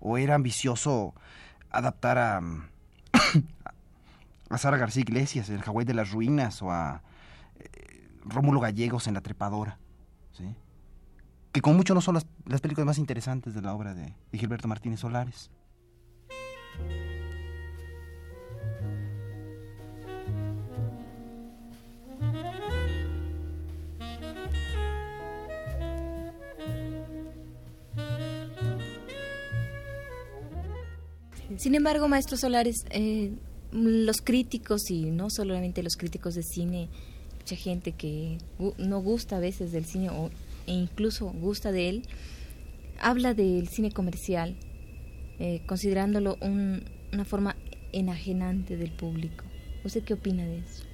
o 0.00 0.18
era 0.18 0.34
ambicioso 0.36 1.14
adaptar 1.70 2.18
a, 2.18 2.40
a 4.54 4.76
García 4.76 5.02
Iglesias 5.02 5.48
en 5.48 5.56
El 5.56 5.62
Hawái 5.62 5.84
de 5.84 5.94
las 5.94 6.10
Ruinas, 6.10 6.62
o 6.62 6.70
a 6.70 7.02
eh, 7.56 8.08
Rómulo 8.24 8.60
Gallegos 8.60 9.06
en 9.08 9.14
La 9.14 9.20
Trepadora, 9.20 9.78
¿sí? 10.32 10.54
que 11.52 11.60
con 11.60 11.76
mucho 11.76 11.94
no 11.94 12.00
son 12.00 12.14
las, 12.14 12.26
las 12.46 12.60
películas 12.60 12.86
más 12.86 12.98
interesantes 12.98 13.54
de 13.54 13.62
la 13.62 13.74
obra 13.74 13.94
de, 13.94 14.14
de 14.30 14.38
Gilberto 14.38 14.68
Martínez 14.68 15.00
Solares. 15.00 15.50
Sin 31.56 31.74
embargo, 31.74 32.08
maestro 32.08 32.36
Solares, 32.36 32.84
eh, 32.90 33.32
los 33.74 34.22
críticos 34.22 34.90
y 34.90 35.10
no 35.10 35.28
solamente 35.30 35.82
los 35.82 35.96
críticos 35.96 36.34
de 36.34 36.42
cine, 36.42 36.88
mucha 37.38 37.56
gente 37.56 37.92
que 37.92 38.38
no 38.78 39.00
gusta 39.00 39.36
a 39.36 39.40
veces 39.40 39.72
del 39.72 39.84
cine 39.84 40.10
o, 40.10 40.30
e 40.66 40.72
incluso 40.72 41.26
gusta 41.26 41.72
de 41.72 41.88
él, 41.88 42.02
habla 43.00 43.34
del 43.34 43.68
cine 43.68 43.90
comercial, 43.90 44.56
eh, 45.38 45.62
considerándolo 45.66 46.38
una 46.40 47.24
forma 47.24 47.56
enajenante 47.92 48.76
del 48.76 48.92
público. 48.92 49.44
¿Usted 49.84 50.04
qué 50.04 50.14
opina 50.14 50.44
de 50.46 50.58
eso? 50.58 50.84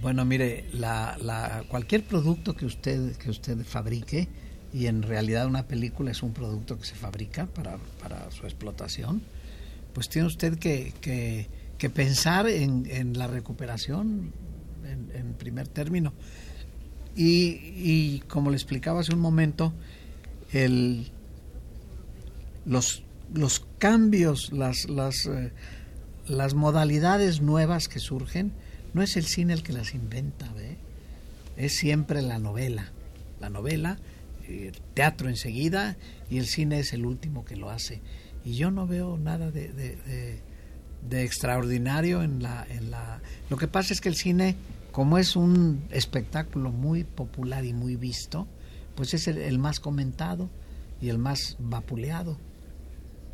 Bueno, 0.00 0.24
mire, 0.24 0.64
la, 0.72 1.64
cualquier 1.68 2.04
producto 2.04 2.56
que 2.56 2.66
usted, 2.66 3.16
que 3.16 3.30
usted 3.30 3.58
fabrique, 3.64 4.28
y 4.72 4.86
en 4.86 5.02
realidad 5.02 5.46
una 5.46 5.66
película 5.66 6.10
es 6.10 6.22
un 6.22 6.32
producto 6.32 6.78
que 6.78 6.84
se 6.84 6.94
fabrica 6.94 7.46
para, 7.46 7.78
para 8.02 8.30
su 8.30 8.44
explotación, 8.44 9.22
pues 9.94 10.08
tiene 10.08 10.26
usted 10.26 10.58
que, 10.58 11.48
pensar 11.88 12.48
en, 12.48 13.16
la 13.16 13.26
recuperación 13.26 14.32
en, 14.84 15.34
primer 15.34 15.68
término. 15.68 16.12
Y, 17.14 17.50
y, 17.76 18.22
como 18.28 18.50
le 18.50 18.56
explicaba 18.56 19.00
hace 19.00 19.14
un 19.14 19.20
momento, 19.20 19.72
el, 20.52 21.10
los, 22.64 23.02
los 23.32 23.66
cambios, 23.78 24.52
las, 24.52 24.88
las, 24.88 25.26
eh, 25.26 25.52
las 26.26 26.54
modalidades 26.54 27.40
nuevas 27.40 27.88
que 27.88 27.98
surgen, 27.98 28.52
no 28.94 29.02
es 29.02 29.16
el 29.16 29.24
cine 29.24 29.52
el 29.52 29.62
que 29.62 29.72
las 29.72 29.94
inventa, 29.94 30.52
es 31.56 31.76
siempre 31.76 32.22
la 32.22 32.38
novela. 32.38 32.92
La 33.40 33.50
novela, 33.50 33.98
el 34.48 34.72
teatro 34.94 35.28
enseguida, 35.28 35.96
y 36.30 36.38
el 36.38 36.46
cine 36.46 36.80
es 36.80 36.92
el 36.92 37.06
último 37.06 37.44
que 37.44 37.56
lo 37.56 37.70
hace 37.70 38.00
y 38.48 38.54
yo 38.54 38.70
no 38.70 38.86
veo 38.86 39.18
nada 39.18 39.50
de, 39.50 40.40
extraordinario 41.10 42.22
en 42.22 42.42
la, 42.42 42.66
en 42.68 42.90
la... 42.90 43.20
Lo 43.50 43.56
que 43.56 43.68
pasa 43.68 43.92
es 43.92 44.00
que 44.00 44.08
el 44.08 44.16
cine, 44.16 44.56
como 44.92 45.18
es 45.18 45.36
un 45.36 45.84
espectáculo 45.90 46.70
muy 46.70 47.04
popular 47.04 47.64
y 47.64 47.72
muy 47.72 47.96
visto, 47.96 48.46
pues 48.94 49.14
es 49.14 49.28
el, 49.28 49.58
más 49.58 49.80
comentado 49.80 50.50
y 51.00 51.08
el 51.08 51.18
más 51.18 51.56
vapuleado. 51.58 52.36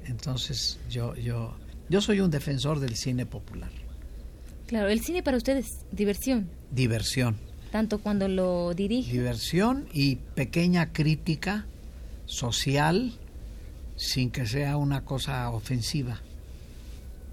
Entonces 0.06 0.78
yo, 0.90 1.14
yo, 1.14 1.56
yo 1.88 2.00
soy 2.00 2.21
un 2.21 2.30
defensor 2.30 2.80
del 2.80 2.97
cine 2.97 3.25
popular. 3.26 3.71
Claro, 4.66 4.88
el 4.88 5.00
cine 5.00 5.23
para 5.23 5.37
ustedes, 5.37 5.66
diversión. 5.90 6.50
Diversión. 6.71 7.37
Tanto 7.71 7.99
cuando 7.99 8.28
lo 8.28 8.75
dirige. 8.75 9.11
Diversión 9.11 9.88
y 9.92 10.16
pequeña 10.16 10.92
crítica 10.92 11.66
social 12.26 13.18
sin 13.97 14.30
que 14.30 14.47
sea 14.47 14.76
una 14.76 15.04
cosa 15.04 15.50
ofensiva. 15.50 16.21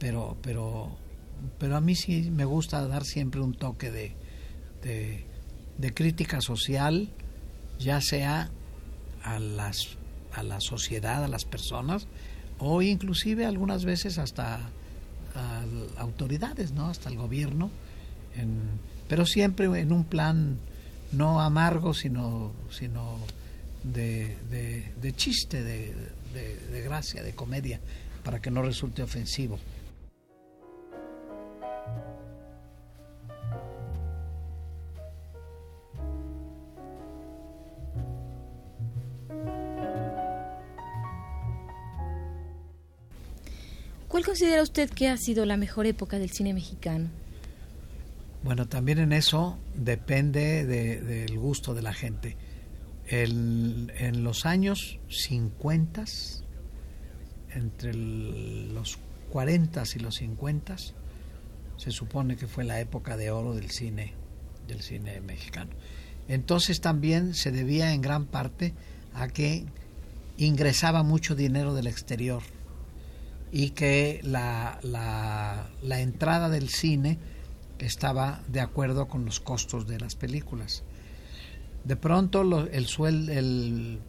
Pero, 0.01 0.35
pero, 0.41 0.97
pero 1.59 1.77
a 1.77 1.81
mí 1.81 1.93
sí 1.93 2.31
me 2.31 2.43
gusta 2.43 2.87
dar 2.87 3.05
siempre 3.05 3.39
un 3.39 3.53
toque 3.53 3.91
de, 3.91 4.15
de, 5.77 5.93
crítica 5.93 6.41
social, 6.41 7.09
ya 7.77 8.01
sea 8.01 8.49
a 9.23 9.37
las 9.37 9.97
a 10.33 10.41
la 10.41 10.59
sociedad, 10.59 11.23
a 11.23 11.27
las 11.27 11.45
personas, 11.45 12.07
o 12.57 12.81
inclusive 12.81 13.45
algunas 13.45 13.85
veces 13.85 14.17
hasta 14.17 14.71
a 15.35 15.63
autoridades, 15.97 16.71
¿no? 16.71 16.87
Hasta 16.87 17.09
el 17.09 17.17
gobierno, 17.17 17.69
pero 19.07 19.27
siempre 19.27 19.65
en 19.65 19.91
un 19.91 20.03
plan 20.03 20.57
no 21.11 21.41
amargo, 21.41 21.93
sino, 21.93 22.53
sino 22.71 23.19
de, 23.83 24.35
de 24.99 25.13
chiste, 25.13 25.61
de, 25.61 25.93
gracia, 26.85 27.21
de 27.21 27.35
comedia, 27.35 27.79
para 28.23 28.41
que 28.41 28.49
no 28.49 28.63
resulte 28.63 29.03
ofensivo. 29.03 29.59
¿Cuál 44.21 44.35
considera 44.37 44.61
usted 44.61 44.87
que 44.87 45.09
ha 45.09 45.17
sido 45.17 45.47
la 45.47 45.57
mejor 45.57 45.87
época 45.87 46.19
del 46.19 46.29
cine 46.29 46.53
mexicano? 46.53 47.09
Bueno, 48.43 48.67
también 48.67 48.99
en 48.99 49.13
eso 49.13 49.57
depende 49.73 50.63
del 50.63 51.39
gusto 51.39 51.73
de 51.73 51.81
la 51.81 51.91
gente. 51.91 52.37
en 53.07 54.23
los 54.23 54.45
años 54.45 54.99
50, 55.09 56.05
entre 57.55 57.95
los 57.95 58.99
40 59.31 59.83
y 59.95 59.99
los 59.99 60.15
50, 60.17 60.75
se 61.77 61.89
supone 61.89 62.35
que 62.35 62.45
fue 62.45 62.63
la 62.63 62.79
época 62.79 63.17
de 63.17 63.31
oro 63.31 63.55
del 63.55 63.71
cine, 63.71 64.13
del 64.67 64.83
cine 64.83 65.19
mexicano. 65.21 65.71
Entonces 66.27 66.79
también 66.79 67.33
se 67.33 67.51
debía 67.51 67.91
en 67.91 68.01
gran 68.01 68.27
parte 68.27 68.75
a 69.15 69.29
que 69.29 69.65
ingresaba 70.37 71.01
mucho 71.01 71.33
dinero 71.33 71.73
del 71.73 71.87
exterior 71.87 72.43
y 73.51 73.71
que 73.71 74.21
la, 74.23 74.79
la, 74.81 75.99
entrada 75.99 76.49
del 76.49 76.69
cine 76.69 77.19
estaba 77.79 78.41
de 78.47 78.61
acuerdo 78.61 79.07
con 79.07 79.25
los 79.25 79.39
costos 79.39 79.87
de 79.87 79.99
las 79.99 80.15
películas. 80.15 80.83
De 81.83 81.95
pronto 81.97 82.41
el, 82.71 82.87
suel, 82.87 83.29
el, 83.29 83.99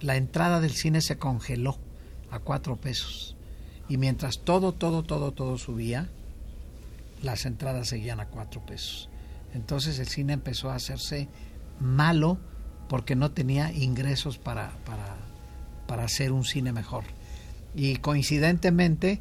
la 0.00 0.16
entrada 0.16 0.60
del 0.60 0.72
cine 0.72 1.00
se 1.00 1.18
congeló 1.18 1.78
a 2.30 2.40
cuatro 2.40 2.76
pesos 2.76 3.36
y 3.88 3.96
mientras 3.96 4.40
todo, 4.40 4.72
todo, 4.72 5.02
todo, 5.02 5.32
todo 5.32 5.58
subía, 5.58 6.08
las 7.22 7.46
entradas 7.46 7.88
seguían 7.88 8.20
a 8.20 8.26
cuatro 8.26 8.64
pesos. 8.66 9.08
Entonces 9.54 9.98
el 9.98 10.08
cine 10.08 10.32
empezó 10.32 10.70
a 10.70 10.74
hacerse 10.74 11.28
malo 11.78 12.38
porque 12.88 13.14
no 13.14 13.30
tenía 13.30 13.72
ingresos 13.72 14.38
para, 14.38 14.70
para, 14.84 15.16
para 15.86 16.04
hacer 16.04 16.32
un 16.32 16.44
cine 16.44 16.72
mejor. 16.72 17.04
Y 17.74 17.96
coincidentemente 17.96 19.20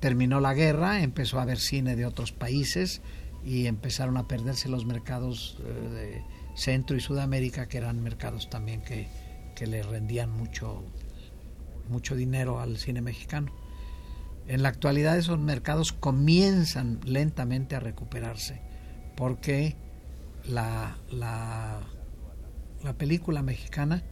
terminó 0.00 0.40
la 0.40 0.54
guerra, 0.54 1.02
empezó 1.02 1.38
a 1.38 1.42
haber 1.42 1.58
cine 1.58 1.96
de 1.96 2.06
otros 2.06 2.32
países 2.32 3.02
y 3.44 3.66
empezaron 3.66 4.16
a 4.16 4.26
perderse 4.28 4.68
los 4.68 4.86
mercados 4.86 5.58
eh, 5.60 5.88
de 5.88 6.22
Centro 6.56 6.96
y 6.96 7.00
Sudamérica, 7.00 7.68
que 7.68 7.78
eran 7.78 8.02
mercados 8.02 8.48
también 8.48 8.82
que, 8.82 9.08
que 9.54 9.66
le 9.66 9.82
rendían 9.82 10.30
mucho, 10.30 10.82
mucho 11.88 12.16
dinero 12.16 12.60
al 12.60 12.78
cine 12.78 13.02
mexicano. 13.02 13.52
En 14.46 14.62
la 14.62 14.68
actualidad 14.68 15.16
esos 15.16 15.38
mercados 15.38 15.92
comienzan 15.92 17.00
lentamente 17.04 17.76
a 17.76 17.80
recuperarse 17.80 18.60
porque 19.16 19.76
la, 20.46 20.98
la, 21.10 21.80
la 22.82 22.92
película 22.94 23.42
mexicana 23.42 24.02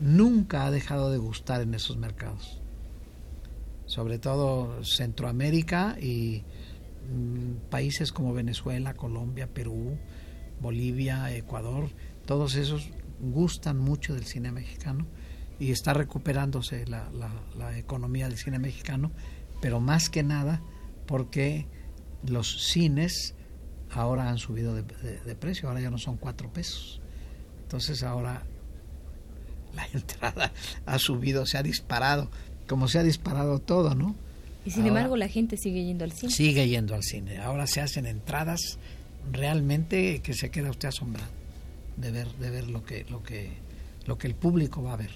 nunca 0.00 0.66
ha 0.66 0.70
dejado 0.70 1.10
de 1.10 1.18
gustar 1.18 1.60
en 1.60 1.74
esos 1.74 1.96
mercados. 1.96 2.60
Sobre 3.86 4.18
todo 4.18 4.84
Centroamérica 4.84 5.96
y 6.00 6.42
mm, 7.10 7.68
países 7.70 8.12
como 8.12 8.34
Venezuela, 8.34 8.94
Colombia, 8.94 9.48
Perú, 9.52 9.96
Bolivia, 10.60 11.34
Ecuador, 11.34 11.90
todos 12.26 12.56
esos 12.56 12.90
gustan 13.20 13.78
mucho 13.78 14.14
del 14.14 14.24
cine 14.24 14.52
mexicano 14.52 15.06
y 15.58 15.70
está 15.70 15.94
recuperándose 15.94 16.84
la, 16.86 17.08
economía 17.78 18.28
del 18.28 18.36
cine 18.36 18.58
mexicano, 18.58 19.10
pero 19.60 19.80
más 19.80 20.10
que 20.10 20.22
nada 20.22 20.60
porque 21.06 21.66
los 22.26 22.66
cines 22.70 23.34
ahora 23.90 24.28
han 24.28 24.38
subido 24.38 24.74
de, 24.74 24.82
de 24.82 25.34
precio, 25.36 25.68
ahora 25.68 25.80
ya 25.80 25.90
no 25.90 25.98
son 25.98 26.16
cuatro 26.16 26.52
pesos. 26.52 27.00
Entonces 27.62 28.02
ahora 28.02 28.44
la 29.76 29.86
entrada 29.92 30.52
ha 30.84 30.98
subido, 30.98 31.46
se 31.46 31.58
ha 31.58 31.62
disparado, 31.62 32.30
como 32.66 32.88
se 32.88 32.98
ha 32.98 33.02
disparado 33.02 33.60
todo, 33.60 33.94
¿no? 33.94 34.16
Y 34.64 34.72
sin 34.72 34.84
embargo 34.86 35.16
la 35.16 35.28
gente 35.28 35.56
sigue 35.56 35.84
yendo 35.84 36.02
al 36.02 36.10
cine. 36.10 36.32
Sigue 36.32 36.68
yendo 36.68 36.96
al 36.96 37.04
cine. 37.04 37.38
Ahora 37.38 37.68
se 37.68 37.80
hacen 37.80 38.04
entradas 38.04 38.78
realmente 39.30 40.20
que 40.22 40.34
se 40.34 40.50
queda 40.50 40.70
usted 40.70 40.88
asombrado 40.88 41.30
de 41.96 42.10
ver, 42.10 42.28
de 42.36 42.50
ver 42.50 42.68
lo 42.68 42.84
que, 42.84 43.06
lo 43.08 43.22
que, 43.22 43.50
lo 44.06 44.18
que 44.18 44.26
el 44.26 44.34
público 44.34 44.82
va 44.82 44.94
a 44.94 44.96
ver. 44.96 45.10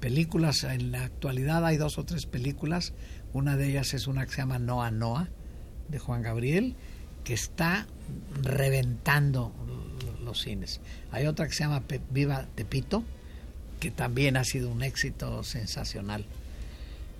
Películas, 0.00 0.64
en 0.64 0.92
la 0.92 1.04
actualidad 1.04 1.64
hay 1.64 1.76
dos 1.76 1.98
o 1.98 2.04
tres 2.04 2.26
películas, 2.26 2.92
una 3.32 3.56
de 3.56 3.70
ellas 3.70 3.94
es 3.94 4.06
una 4.06 4.24
que 4.26 4.32
se 4.32 4.38
llama 4.38 4.58
Noa 4.58 4.90
Noa, 4.90 5.28
de 5.88 5.98
Juan 5.98 6.22
Gabriel, 6.22 6.74
que 7.24 7.34
está 7.34 7.86
reventando 8.42 9.52
los 10.24 10.42
cines. 10.42 10.80
Hay 11.10 11.26
otra 11.26 11.46
que 11.46 11.52
se 11.52 11.64
llama 11.64 11.82
Viva 12.10 12.46
Tepito, 12.54 13.04
que 13.82 13.90
también 13.90 14.36
ha 14.36 14.44
sido 14.44 14.70
un 14.70 14.84
éxito 14.84 15.42
sensacional. 15.42 16.24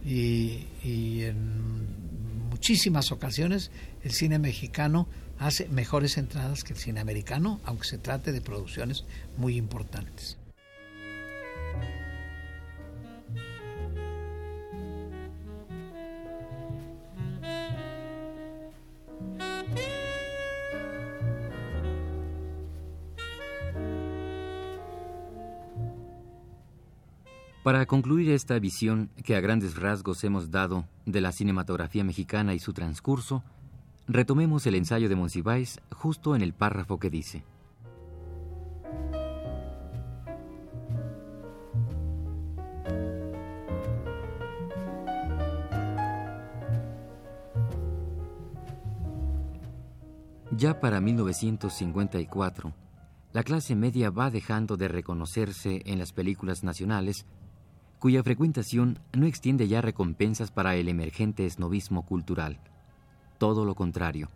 Y, 0.06 0.64
en 0.84 2.50
muchísimas 2.50 3.10
ocasiones 3.10 3.72
el 4.04 4.12
cine 4.12 4.38
mexicano 4.38 5.08
hace 5.40 5.68
mejores 5.68 6.18
entradas 6.18 6.62
que 6.62 6.74
el 6.74 6.78
cine 6.78 7.00
americano, 7.00 7.60
aunque 7.64 7.88
se 7.88 7.98
trate 7.98 8.30
de 8.30 8.40
producciones 8.40 9.04
muy 9.36 9.56
importantes. 9.56 10.36
Para 27.62 27.86
concluir 27.86 28.28
esta 28.30 28.58
visión 28.58 29.08
que 29.22 29.36
a 29.36 29.40
grandes 29.40 29.76
rasgos 29.76 30.24
hemos 30.24 30.50
dado 30.50 30.84
de 31.06 31.20
la 31.20 31.30
cinematografía 31.30 32.02
mexicana 32.02 32.54
y 32.54 32.58
su 32.58 32.72
transcurso, 32.72 33.44
retomemos 34.08 34.66
el 34.66 34.74
ensayo 34.74 35.08
de 35.08 35.14
Monsiváis 35.14 35.80
justo 35.94 36.34
en 36.34 36.42
el 36.42 36.54
párrafo 36.54 36.98
que 36.98 37.08
dice. 37.08 37.44
Ya 50.50 50.80
para 50.80 51.00
1954, 51.00 52.72
la 53.32 53.42
clase 53.44 53.76
media 53.76 54.10
va 54.10 54.30
dejando 54.30 54.76
de 54.76 54.88
reconocerse 54.88 55.82
en 55.86 56.00
las 56.00 56.12
películas 56.12 56.64
nacionales 56.64 57.24
cuya 58.02 58.22
frecuentación 58.24 58.98
no 59.12 59.26
extiende 59.26 59.68
ya 59.68 59.80
recompensas 59.80 60.50
para 60.50 60.74
el 60.74 60.88
emergente 60.88 61.46
esnovismo 61.46 62.04
cultural. 62.04 62.58
Todo 63.38 63.64
lo 63.64 63.76
contrario. 63.76 64.28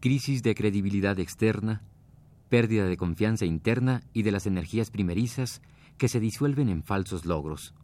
Crisis 0.00 0.42
de 0.42 0.56
credibilidad 0.56 1.20
externa, 1.20 1.84
pérdida 2.48 2.86
de 2.86 2.96
confianza 2.96 3.46
interna 3.46 4.02
y 4.12 4.24
de 4.24 4.32
las 4.32 4.48
energías 4.48 4.90
primerizas 4.90 5.62
que 5.96 6.08
se 6.08 6.18
disuelven 6.18 6.68
en 6.68 6.82
falsos 6.82 7.26
logros. 7.26 7.76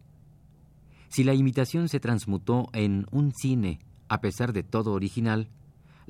Si 1.08 1.22
la 1.22 1.34
imitación 1.34 1.88
se 1.88 2.00
transmutó 2.00 2.68
en 2.72 3.06
un 3.12 3.32
cine, 3.32 3.78
a 4.08 4.20
pesar 4.20 4.52
de 4.52 4.64
todo 4.64 4.92
original, 4.92 5.50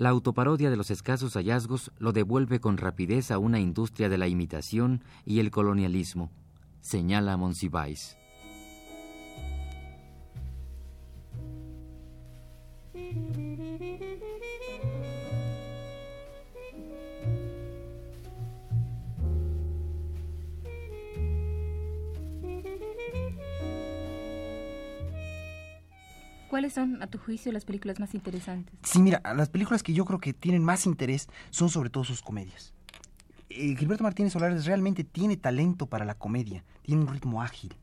la 0.01 0.09
autoparodia 0.09 0.71
de 0.71 0.79
los 0.79 0.91
escasos 0.91 1.35
hallazgos 1.35 1.93
lo 1.99 2.13
devuelve 2.13 2.59
con 2.59 2.79
rapidez 2.79 3.31
a 3.31 3.37
una 3.37 3.61
industria 3.61 4.09
de 4.09 4.17
la 4.17 4.29
imitación 4.29 5.05
y 5.27 5.41
el 5.41 5.51
colonialismo, 5.51 6.31
señala 6.81 7.37
Monsiváis. 7.37 8.17
¿Cuáles 26.51 26.73
son, 26.73 27.01
a 27.01 27.07
tu 27.07 27.17
juicio, 27.17 27.53
las 27.53 27.65
películas 27.65 28.01
más 28.01 28.13
interesantes? 28.13 28.75
Sí, 28.83 29.01
mira, 29.01 29.23
las 29.37 29.49
películas 29.49 29.85
que 29.85 29.93
yo 29.93 30.05
creo 30.05 30.19
que 30.19 30.33
tienen 30.33 30.65
más 30.65 30.85
interés 30.85 31.29
son 31.51 31.71
sobre 31.71 31.91
todo 31.91 32.03
sus 32.03 32.23
comedias. 32.23 32.75
Eh, 33.51 33.77
Gilberto 33.77 34.03
Martínez 34.03 34.33
Solares 34.33 34.67
realmente 34.67 35.05
tiene 35.05 35.37
talento 35.37 35.87
para 35.87 36.05
la 36.05 36.15
comedia, 36.15 36.65
tiene 36.83 37.03
un 37.03 37.07
ritmo 37.07 37.41
ágil 37.41 37.77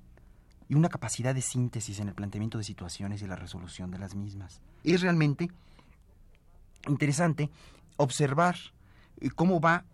y 0.67 0.75
una 0.75 0.89
capacidad 0.89 1.33
de 1.33 1.41
síntesis 1.41 2.01
en 2.01 2.09
el 2.09 2.13
planteamiento 2.13 2.57
de 2.57 2.65
situaciones 2.65 3.21
y 3.21 3.27
la 3.27 3.37
resolución 3.37 3.89
de 3.89 3.99
las 3.99 4.15
mismas. 4.15 4.59
Es 4.83 4.99
realmente 4.99 5.49
interesante 6.89 7.49
observar 7.95 8.57
eh, 9.21 9.29
cómo 9.29 9.61
va 9.61 9.85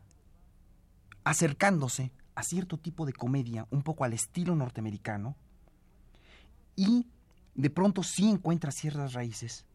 acercándose 1.23 2.12
a 2.33 2.41
cierto 2.41 2.79
tipo 2.79 3.05
de 3.05 3.13
comedia, 3.13 3.67
un 3.69 3.83
poco 3.83 4.03
al 4.03 4.13
estilo 4.13 4.55
norteamericano, 4.55 5.36
y 6.75 7.05
de 7.56 7.70
pronto 7.70 8.04
sí 8.04 8.30
encuentra 8.30 8.72
ciertas 8.72 9.13
raíces 9.13 9.66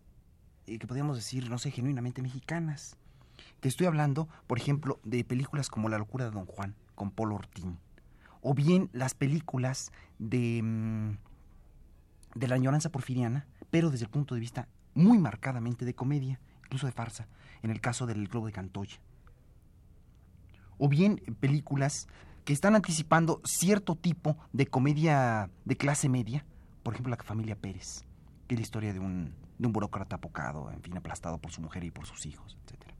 eh, 0.66 0.78
que 0.78 0.86
podríamos 0.86 1.16
decir, 1.16 1.48
no 1.48 1.58
sé, 1.58 1.70
genuinamente 1.70 2.22
mexicanas. 2.22 2.96
Te 3.60 3.68
estoy 3.68 3.86
hablando, 3.86 4.28
por 4.46 4.58
ejemplo, 4.58 5.00
de 5.04 5.24
películas 5.24 5.68
como 5.68 5.88
La 5.88 5.98
locura 5.98 6.24
de 6.24 6.30
Don 6.30 6.46
Juan, 6.46 6.74
con 6.94 7.10
Paul 7.10 7.32
Ortín. 7.32 7.78
O 8.42 8.54
bien 8.54 8.90
las 8.92 9.14
películas 9.14 9.90
de... 10.18 10.60
Mm, 10.62 11.16
de 12.34 12.48
la 12.48 12.54
añoranza 12.54 12.90
porfiriana, 12.90 13.46
pero 13.70 13.90
desde 13.90 14.04
el 14.04 14.10
punto 14.10 14.34
de 14.34 14.40
vista 14.40 14.68
muy 14.94 15.18
marcadamente 15.18 15.84
de 15.84 15.94
comedia, 15.94 16.40
incluso 16.64 16.86
de 16.86 16.92
farsa, 16.92 17.26
en 17.62 17.70
el 17.70 17.80
caso 17.80 18.06
del 18.06 18.28
Globo 18.28 18.46
de 18.46 18.52
Cantoya. 18.52 18.98
O 20.78 20.88
bien 20.88 21.16
películas 21.40 22.06
que 22.44 22.52
están 22.52 22.76
anticipando 22.76 23.40
cierto 23.44 23.96
tipo 23.96 24.36
de 24.52 24.66
comedia 24.66 25.50
de 25.64 25.76
clase 25.76 26.08
media, 26.08 26.44
por 26.88 26.94
ejemplo 26.94 27.10
La 27.10 27.22
Familia 27.22 27.54
Pérez, 27.54 28.02
que 28.46 28.54
es 28.54 28.60
la 28.60 28.62
historia 28.62 28.94
de 28.94 28.98
un, 28.98 29.34
de 29.58 29.66
un 29.66 29.74
burócrata 29.74 30.16
apocado, 30.16 30.70
en 30.70 30.80
fin, 30.80 30.96
aplastado 30.96 31.36
por 31.36 31.52
su 31.52 31.60
mujer 31.60 31.84
y 31.84 31.90
por 31.90 32.06
sus 32.06 32.24
hijos, 32.24 32.56
etc. 32.64 32.94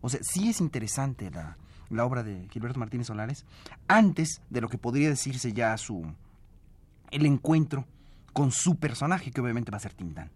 O 0.00 0.08
sea, 0.08 0.18
sí 0.22 0.48
es 0.48 0.62
interesante 0.62 1.30
la, 1.30 1.58
la 1.90 2.06
obra 2.06 2.22
de 2.22 2.48
Gilberto 2.48 2.78
Martínez 2.78 3.08
Solares, 3.08 3.44
antes 3.86 4.40
de 4.48 4.62
lo 4.62 4.70
que 4.70 4.78
podría 4.78 5.10
decirse 5.10 5.52
ya 5.52 5.76
su 5.76 6.10
el 7.10 7.26
encuentro 7.26 7.84
con 8.32 8.50
su 8.50 8.76
personaje, 8.76 9.30
que 9.30 9.42
obviamente 9.42 9.70
va 9.70 9.76
a 9.76 9.80
ser 9.80 9.92
Tintán. 9.92 10.30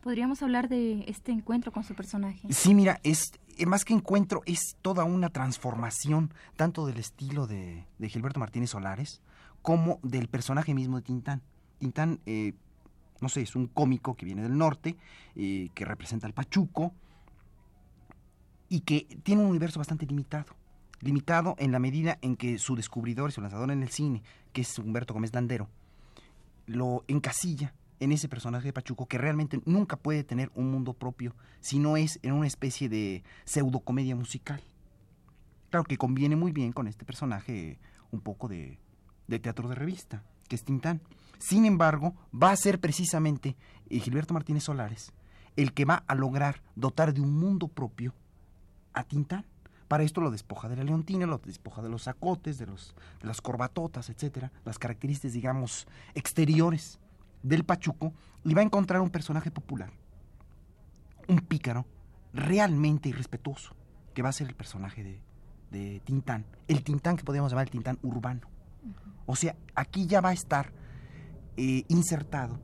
¿Podríamos 0.00 0.40
hablar 0.40 0.68
de 0.68 1.06
este 1.08 1.32
encuentro 1.32 1.72
con 1.72 1.82
su 1.82 1.96
personaje? 1.96 2.46
Sí, 2.52 2.76
mira, 2.76 3.00
es 3.02 3.32
eh, 3.58 3.66
más 3.66 3.84
que 3.84 3.92
encuentro, 3.92 4.42
es 4.46 4.76
toda 4.82 5.02
una 5.02 5.30
transformación, 5.30 6.32
tanto 6.54 6.86
del 6.86 6.98
estilo 6.98 7.48
de, 7.48 7.88
de 7.98 8.08
Gilberto 8.08 8.38
Martínez 8.38 8.70
Solares, 8.70 9.20
como 9.62 9.98
del 10.04 10.28
personaje 10.28 10.74
mismo 10.74 10.98
de 10.98 11.02
Tintán. 11.02 11.42
Tintán, 11.84 12.18
eh, 12.24 12.54
no 13.20 13.28
sé, 13.28 13.42
es 13.42 13.54
un 13.54 13.66
cómico 13.66 14.14
que 14.14 14.24
viene 14.24 14.40
del 14.40 14.56
norte, 14.56 14.96
eh, 15.36 15.68
que 15.74 15.84
representa 15.84 16.26
al 16.26 16.32
Pachuco, 16.32 16.94
y 18.70 18.80
que 18.80 19.06
tiene 19.22 19.42
un 19.42 19.50
universo 19.50 19.78
bastante 19.78 20.06
limitado. 20.06 20.46
Limitado 21.00 21.56
en 21.58 21.72
la 21.72 21.78
medida 21.78 22.18
en 22.22 22.36
que 22.36 22.56
su 22.56 22.74
descubridor 22.74 23.28
y 23.28 23.32
su 23.34 23.42
lanzador 23.42 23.70
en 23.70 23.82
el 23.82 23.90
cine, 23.90 24.22
que 24.54 24.62
es 24.62 24.78
Humberto 24.78 25.12
Gómez 25.12 25.34
Landero, 25.34 25.68
lo 26.64 27.04
encasilla 27.06 27.74
en 28.00 28.12
ese 28.12 28.30
personaje 28.30 28.68
de 28.68 28.72
Pachuco 28.72 29.04
que 29.04 29.18
realmente 29.18 29.60
nunca 29.66 29.96
puede 29.96 30.24
tener 30.24 30.50
un 30.54 30.70
mundo 30.70 30.94
propio 30.94 31.36
si 31.60 31.78
no 31.78 31.98
es 31.98 32.18
en 32.22 32.32
una 32.32 32.46
especie 32.46 32.88
de 32.88 33.22
pseudocomedia 33.44 34.16
musical. 34.16 34.62
Claro 35.68 35.84
que 35.84 35.98
conviene 35.98 36.34
muy 36.34 36.52
bien 36.52 36.72
con 36.72 36.88
este 36.88 37.04
personaje 37.04 37.78
un 38.10 38.22
poco 38.22 38.48
de, 38.48 38.78
de 39.26 39.38
teatro 39.38 39.68
de 39.68 39.74
revista, 39.74 40.22
que 40.48 40.56
es 40.56 40.64
Tintán. 40.64 41.00
Sin 41.38 41.64
embargo, 41.64 42.14
va 42.32 42.50
a 42.50 42.56
ser 42.56 42.80
precisamente 42.80 43.56
eh, 43.90 43.98
Gilberto 43.98 44.34
Martínez 44.34 44.64
Solares 44.64 45.12
el 45.56 45.72
que 45.72 45.84
va 45.84 46.04
a 46.06 46.14
lograr 46.14 46.62
dotar 46.74 47.14
de 47.14 47.20
un 47.20 47.38
mundo 47.38 47.68
propio 47.68 48.14
a 48.92 49.04
Tintán. 49.04 49.44
Para 49.88 50.02
esto 50.02 50.20
lo 50.20 50.30
despoja 50.30 50.68
de 50.68 50.76
la 50.76 50.84
leontina, 50.84 51.26
lo 51.26 51.38
despoja 51.38 51.82
de 51.82 51.88
los 51.88 52.04
sacotes, 52.04 52.58
de, 52.58 52.66
los, 52.66 52.94
de 53.20 53.28
las 53.28 53.40
corbatotas, 53.40 54.08
etcétera, 54.08 54.50
las 54.64 54.78
características, 54.78 55.34
digamos, 55.34 55.86
exteriores 56.14 56.98
del 57.42 57.64
Pachuco, 57.64 58.12
y 58.44 58.54
va 58.54 58.62
a 58.62 58.64
encontrar 58.64 59.00
un 59.02 59.10
personaje 59.10 59.50
popular, 59.50 59.92
un 61.28 61.38
pícaro, 61.40 61.86
realmente 62.32 63.08
irrespetuoso, 63.08 63.76
que 64.14 64.22
va 64.22 64.30
a 64.30 64.32
ser 64.32 64.48
el 64.48 64.54
personaje 64.54 65.04
de, 65.04 65.20
de 65.70 66.00
Tintán, 66.00 66.46
el 66.66 66.82
Tintán 66.82 67.16
que 67.16 67.24
podríamos 67.24 67.52
llamar 67.52 67.66
el 67.66 67.70
Tintán 67.70 67.98
urbano. 68.02 68.53
O 69.26 69.36
sea, 69.36 69.56
aquí 69.74 70.06
ya 70.06 70.20
va 70.20 70.30
a 70.30 70.34
estar 70.34 70.72
eh, 71.56 71.84
insertado 71.88 72.60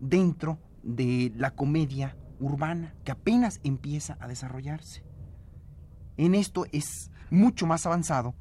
dentro 0.00 0.58
de 0.82 1.32
la 1.36 1.50
comedia 1.52 2.16
urbana 2.38 2.94
que 3.04 3.12
apenas 3.12 3.60
empieza 3.64 4.16
a 4.20 4.28
desarrollarse. 4.28 5.02
En 6.16 6.34
esto 6.34 6.66
es 6.72 7.10
mucho 7.30 7.66
más 7.66 7.86
avanzado 7.86 8.34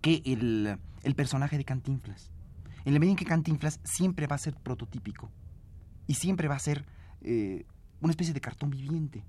que 0.00 0.22
el, 0.24 0.78
el 1.02 1.14
personaje 1.14 1.58
de 1.58 1.64
Cantinflas. 1.64 2.32
En 2.84 2.94
la 2.94 3.00
medida 3.00 3.12
en 3.12 3.16
que 3.18 3.24
Cantinflas 3.24 3.80
siempre 3.84 4.26
va 4.26 4.36
a 4.36 4.38
ser 4.38 4.54
prototípico 4.54 5.30
y 6.06 6.14
siempre 6.14 6.48
va 6.48 6.56
a 6.56 6.60
ser 6.60 6.86
eh, 7.20 7.66
una 8.00 8.12
especie 8.12 8.34
de 8.34 8.40
cartón 8.40 8.70
viviente. 8.70 9.24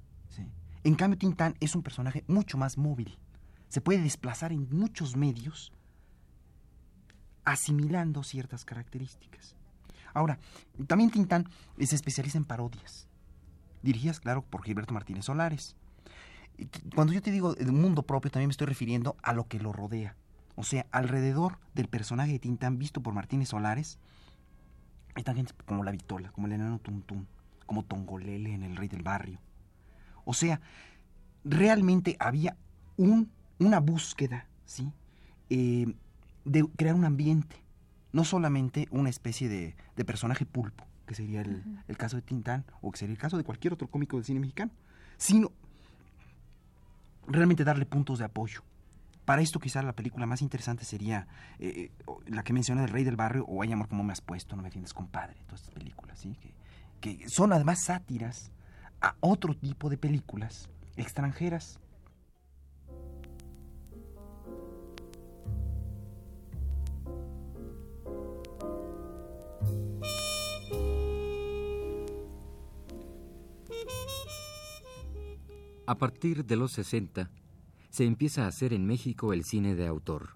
En 0.83 0.95
cambio, 0.95 1.17
Tintán 1.17 1.55
es 1.59 1.75
un 1.75 1.83
personaje 1.83 2.23
mucho 2.27 2.57
más 2.57 2.77
móvil. 2.77 3.19
Se 3.67 3.81
puede 3.81 4.01
desplazar 4.01 4.53
en 4.53 4.69
muchos 4.71 5.17
medios 5.17 5.73
asimilando 7.45 8.23
ciertas 8.23 8.65
características. 8.65 9.55
Ahora, 10.13 10.39
también 10.87 11.11
Tintán 11.11 11.49
se 11.79 11.95
especializa 11.95 12.37
en 12.37 12.45
parodias, 12.45 13.07
dirigidas, 13.81 14.19
claro, 14.19 14.41
por 14.41 14.63
Gilberto 14.63 14.93
Martínez 14.93 15.25
Solares. 15.25 15.75
Cuando 16.93 17.13
yo 17.13 17.21
te 17.21 17.31
digo 17.31 17.55
un 17.59 17.81
mundo 17.81 18.03
propio, 18.03 18.31
también 18.31 18.47
me 18.47 18.51
estoy 18.51 18.67
refiriendo 18.67 19.15
a 19.23 19.33
lo 19.33 19.47
que 19.47 19.59
lo 19.59 19.71
rodea. 19.71 20.15
O 20.55 20.63
sea, 20.63 20.85
alrededor 20.91 21.57
del 21.73 21.87
personaje 21.87 22.33
de 22.33 22.39
Tintán 22.39 22.77
visto 22.77 23.01
por 23.01 23.13
Martínez 23.13 23.49
Solares, 23.49 23.97
están 25.15 25.35
gente 25.35 25.53
como 25.65 25.83
la 25.83 25.91
Vitola, 25.91 26.31
como 26.31 26.47
el 26.47 26.53
enano 26.53 26.79
Tuntún, 26.79 27.27
como 27.65 27.83
Tongolele 27.83 28.53
en 28.53 28.63
El 28.63 28.75
Rey 28.75 28.87
del 28.89 29.03
Barrio. 29.03 29.39
O 30.25 30.33
sea, 30.33 30.59
realmente 31.43 32.17
había 32.19 32.57
un, 32.97 33.31
una 33.59 33.79
búsqueda, 33.79 34.47
¿sí? 34.65 34.91
Eh, 35.49 35.93
de 36.45 36.65
crear 36.75 36.95
un 36.95 37.05
ambiente, 37.05 37.55
no 38.11 38.23
solamente 38.23 38.87
una 38.91 39.09
especie 39.09 39.49
de, 39.49 39.75
de 39.95 40.05
personaje 40.05 40.45
pulpo, 40.45 40.85
que 41.05 41.15
sería 41.15 41.41
el, 41.41 41.63
el, 41.87 41.97
caso 41.97 42.15
de 42.15 42.21
Tintán, 42.21 42.65
o 42.81 42.91
que 42.91 42.97
sería 42.99 43.13
el 43.13 43.19
caso 43.19 43.37
de 43.37 43.43
cualquier 43.43 43.73
otro 43.73 43.87
cómico 43.87 44.17
del 44.17 44.25
cine 44.25 44.39
mexicano, 44.39 44.71
sino 45.17 45.51
realmente 47.27 47.63
darle 47.63 47.85
puntos 47.85 48.19
de 48.19 48.25
apoyo. 48.25 48.63
Para 49.25 49.41
esto 49.41 49.59
quizá 49.59 49.83
la 49.83 49.93
película 49.93 50.25
más 50.25 50.41
interesante 50.41 50.85
sería 50.85 51.27
eh, 51.59 51.91
la 52.27 52.43
que 52.43 52.51
menciona 52.51 52.81
del 52.81 52.89
Rey 52.89 53.03
del 53.03 53.15
Barrio 53.15 53.45
o 53.45 53.61
Hay 53.61 53.71
amor 53.71 53.87
como 53.87 54.03
me 54.03 54.11
has 54.11 54.21
puesto, 54.21 54.55
no 54.55 54.63
me 54.63 54.69
entiendes 54.69 54.93
compadre, 54.93 55.35
todas 55.45 55.61
estas 55.61 55.75
películas, 55.75 56.19
¿sí? 56.19 56.35
Que, 56.99 57.17
que 57.17 57.29
son 57.29 57.53
además 57.53 57.83
sátiras 57.83 58.51
a 59.01 59.15
otro 59.19 59.53
tipo 59.53 59.89
de 59.89 59.97
películas 59.97 60.69
extranjeras. 60.97 61.79
A 75.89 75.97
partir 75.97 76.45
de 76.45 76.55
los 76.55 76.73
60, 76.73 77.31
se 77.89 78.05
empieza 78.05 78.45
a 78.45 78.47
hacer 78.47 78.73
en 78.73 78.85
México 78.85 79.33
el 79.33 79.43
cine 79.43 79.73
de 79.73 79.87
autor. 79.87 80.35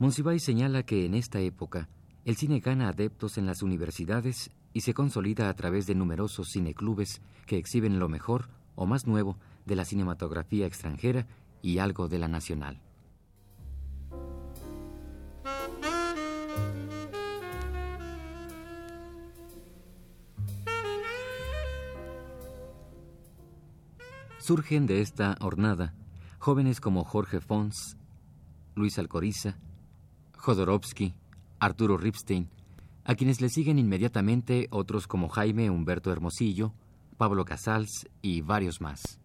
Monsiváis 0.00 0.42
señala 0.42 0.84
que 0.84 1.04
en 1.04 1.12
esta 1.12 1.40
época 1.40 1.90
el 2.24 2.36
cine 2.36 2.60
gana 2.60 2.88
adeptos 2.88 3.36
en 3.36 3.44
las 3.44 3.60
universidades 3.60 4.50
y 4.72 4.80
se 4.80 4.94
consolida 4.94 5.50
a 5.50 5.54
través 5.54 5.86
de 5.86 5.94
numerosos 5.94 6.48
cineclubes 6.50 7.20
que 7.44 7.58
exhiben 7.58 7.98
lo 7.98 8.08
mejor 8.08 8.48
o 8.74 8.86
más 8.86 9.06
nuevo 9.06 9.36
de 9.66 9.76
la 9.76 9.84
cinematografía 9.84 10.66
extranjera 10.66 11.26
y 11.60 11.76
algo 11.76 12.08
de 12.08 12.18
la 12.18 12.28
nacional. 12.28 12.80
Surgen 24.42 24.86
de 24.86 25.02
esta 25.02 25.36
hornada 25.40 25.94
jóvenes 26.40 26.80
como 26.80 27.04
Jorge 27.04 27.40
Fons, 27.40 27.96
Luis 28.74 28.98
Alcoriza, 28.98 29.56
Jodorowsky, 30.36 31.14
Arturo 31.60 31.96
Ripstein, 31.96 32.50
a 33.04 33.14
quienes 33.14 33.40
le 33.40 33.48
siguen 33.50 33.78
inmediatamente 33.78 34.66
otros 34.72 35.06
como 35.06 35.28
Jaime 35.28 35.70
Humberto 35.70 36.10
Hermosillo, 36.10 36.74
Pablo 37.18 37.44
Casals 37.44 38.08
y 38.20 38.40
varios 38.40 38.80
más. 38.80 39.20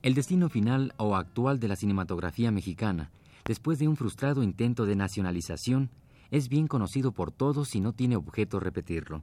El 0.00 0.14
destino 0.14 0.48
final 0.48 0.94
o 0.96 1.16
actual 1.16 1.60
de 1.60 1.68
la 1.68 1.76
cinematografía 1.76 2.50
mexicana, 2.50 3.10
después 3.44 3.78
de 3.78 3.88
un 3.88 3.96
frustrado 3.96 4.42
intento 4.42 4.86
de 4.86 4.96
nacionalización, 4.96 5.90
es 6.30 6.48
bien 6.48 6.66
conocido 6.66 7.12
por 7.12 7.32
todos 7.32 7.74
y 7.74 7.80
no 7.80 7.92
tiene 7.92 8.16
objeto 8.16 8.60
repetirlo. 8.60 9.22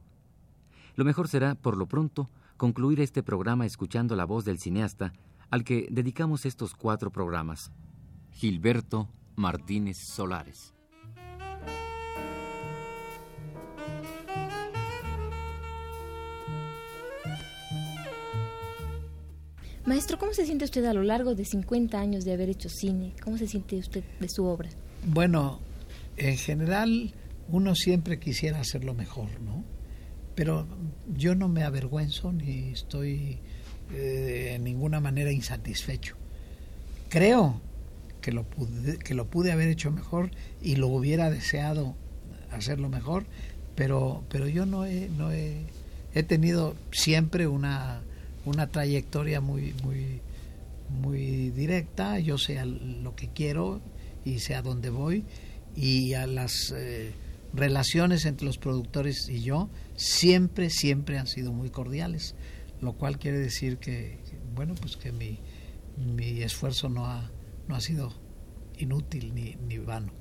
Lo 0.96 1.06
mejor 1.06 1.28
será, 1.28 1.56
por 1.56 1.78
lo 1.78 1.88
pronto, 1.88 2.30
concluir 2.58 3.00
este 3.00 3.24
programa 3.24 3.66
escuchando 3.66 4.16
la 4.16 4.26
voz 4.26 4.46
del 4.46 4.60
cineasta 4.60 5.14
al 5.50 5.64
que 5.64 5.88
dedicamos 5.92 6.46
estos 6.46 6.74
cuatro 6.74 7.12
programas. 7.12 7.72
Gilberto 8.32 9.08
Martínez 9.36 9.98
Solares. 9.98 10.77
Maestro, 19.88 20.20
¿cómo 20.20 20.34
se 20.34 20.46
siente 20.46 20.66
usted 20.66 20.84
a 20.84 20.94
lo 20.94 21.02
largo 21.02 21.34
de 21.34 21.46
50 21.46 21.98
años 21.98 22.26
de 22.26 22.34
haber 22.34 22.50
hecho 22.50 22.68
cine? 22.68 23.14
¿Cómo 23.24 23.38
se 23.38 23.48
siente 23.48 23.78
usted 23.78 24.04
de 24.20 24.28
su 24.28 24.44
obra? 24.44 24.68
Bueno, 25.06 25.62
en 26.18 26.36
general 26.36 27.14
uno 27.48 27.74
siempre 27.74 28.20
quisiera 28.20 28.60
hacerlo 28.60 28.94
mejor, 28.94 29.40
¿no? 29.40 29.64
Pero 30.36 30.68
yo 31.16 31.36
no 31.36 31.48
me 31.48 31.64
avergüenzo 31.64 32.34
ni 32.34 32.72
estoy 32.72 33.40
eh, 33.94 34.56
en 34.56 34.66
ninguna 34.66 35.00
manera 35.00 35.32
insatisfecho. 35.32 36.18
Creo 37.08 37.62
que 38.20 38.34
lo, 38.34 38.44
pude, 38.44 38.98
que 38.98 39.14
lo 39.14 39.30
pude 39.30 39.54
haber 39.54 39.70
hecho 39.70 39.90
mejor 39.90 40.32
y 40.62 40.76
lo 40.76 40.88
hubiera 40.90 41.30
deseado 41.30 41.96
hacerlo 42.52 42.90
mejor, 42.90 43.26
pero, 43.76 44.26
pero 44.28 44.50
yo 44.50 44.66
no 44.66 44.86
he, 44.86 45.08
no 45.08 45.32
he, 45.32 45.62
he 46.14 46.24
tenido 46.24 46.76
siempre 46.92 47.48
una, 47.48 48.02
una 48.48 48.68
trayectoria 48.68 49.42
muy, 49.42 49.74
muy, 49.84 50.22
muy 50.90 51.52
directa, 51.52 52.20
yo 52.20 52.38
sé 52.38 52.64
lo 52.66 53.16
que 53.16 53.30
quiero 53.30 53.82
y 54.26 54.40
sé 54.40 54.56
a 54.56 54.62
dónde 54.62 54.90
voy 54.90 55.26
y 55.76 56.14
a 56.14 56.26
las 56.28 56.74
eh, 56.76 57.12
relaciones 57.54 58.26
entre 58.26 58.46
los 58.46 58.58
productores 58.58 59.30
y 59.30 59.42
yo 59.42 59.70
siempre, 59.96 60.70
siempre 60.70 61.18
han 61.18 61.28
sido 61.28 61.52
muy 61.52 61.70
cordiales, 61.70 62.36
lo 62.82 62.94
cual 62.94 63.20
quiere 63.20 63.40
decir 63.40 63.78
que, 63.78 64.18
bueno, 64.56 64.76
pues 64.76 64.98
que 64.98 65.12
mi, 65.12 65.40
mi 66.16 66.42
esfuerzo 66.42 66.90
no 66.90 67.06
ha, 67.06 67.30
no 67.68 67.76
ha 67.76 67.82
sido 67.82 68.14
inútil 68.78 69.34
ni, 69.34 69.56
ni 69.68 69.78
vano. 69.78 70.12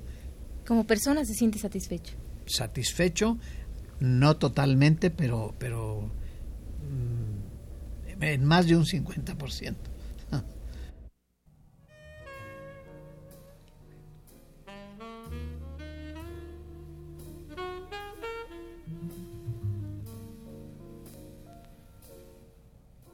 Como 0.65 0.85
persona 0.85 1.23
se 1.25 1.33
siente 1.33 1.59
satisfecho. 1.59 2.13
Satisfecho, 2.45 3.37
no 3.99 4.37
totalmente, 4.37 5.09
pero, 5.09 5.55
pero 5.57 6.09
mm, 6.81 7.36
en 8.21 8.45
más 8.45 8.67
de 8.67 8.75
un 8.75 8.85
50%. 8.85 9.75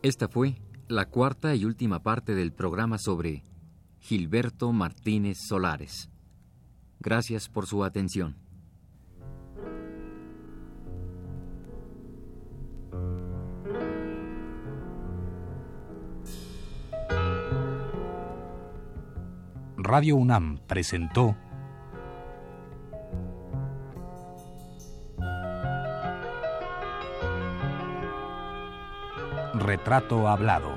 Esta 0.04 0.28
fue 0.28 0.56
la 0.90 1.06
cuarta 1.06 1.56
y 1.56 1.64
última 1.64 2.04
parte 2.04 2.36
del 2.36 2.52
programa 2.52 2.98
sobre 2.98 3.42
Gilberto 4.02 4.74
Martínez 4.74 5.38
Solares. 5.48 6.10
Gracias 7.00 7.48
por 7.48 7.68
su 7.68 7.86
atención. 7.86 8.43
Radio 19.86 20.16
UNAM 20.16 20.60
presentó 20.66 21.36
Retrato 29.54 30.30
Hablado. 30.30 30.72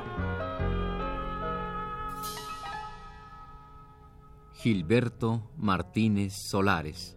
Gilberto 4.55 5.53
Martínez 5.57 6.33
Solares. 6.51 7.17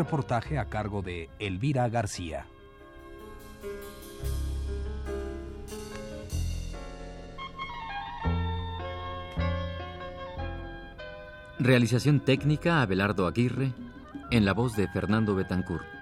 Reportaje 0.00 0.58
a 0.58 0.64
cargo 0.64 1.02
de 1.02 1.28
Elvira 1.38 1.86
García. 1.90 2.46
Realización 11.58 12.20
técnica 12.20 12.80
Abelardo 12.80 13.26
Aguirre, 13.26 13.74
en 14.30 14.46
la 14.46 14.54
voz 14.54 14.74
de 14.74 14.88
Fernando 14.88 15.34
Betancourt. 15.34 15.99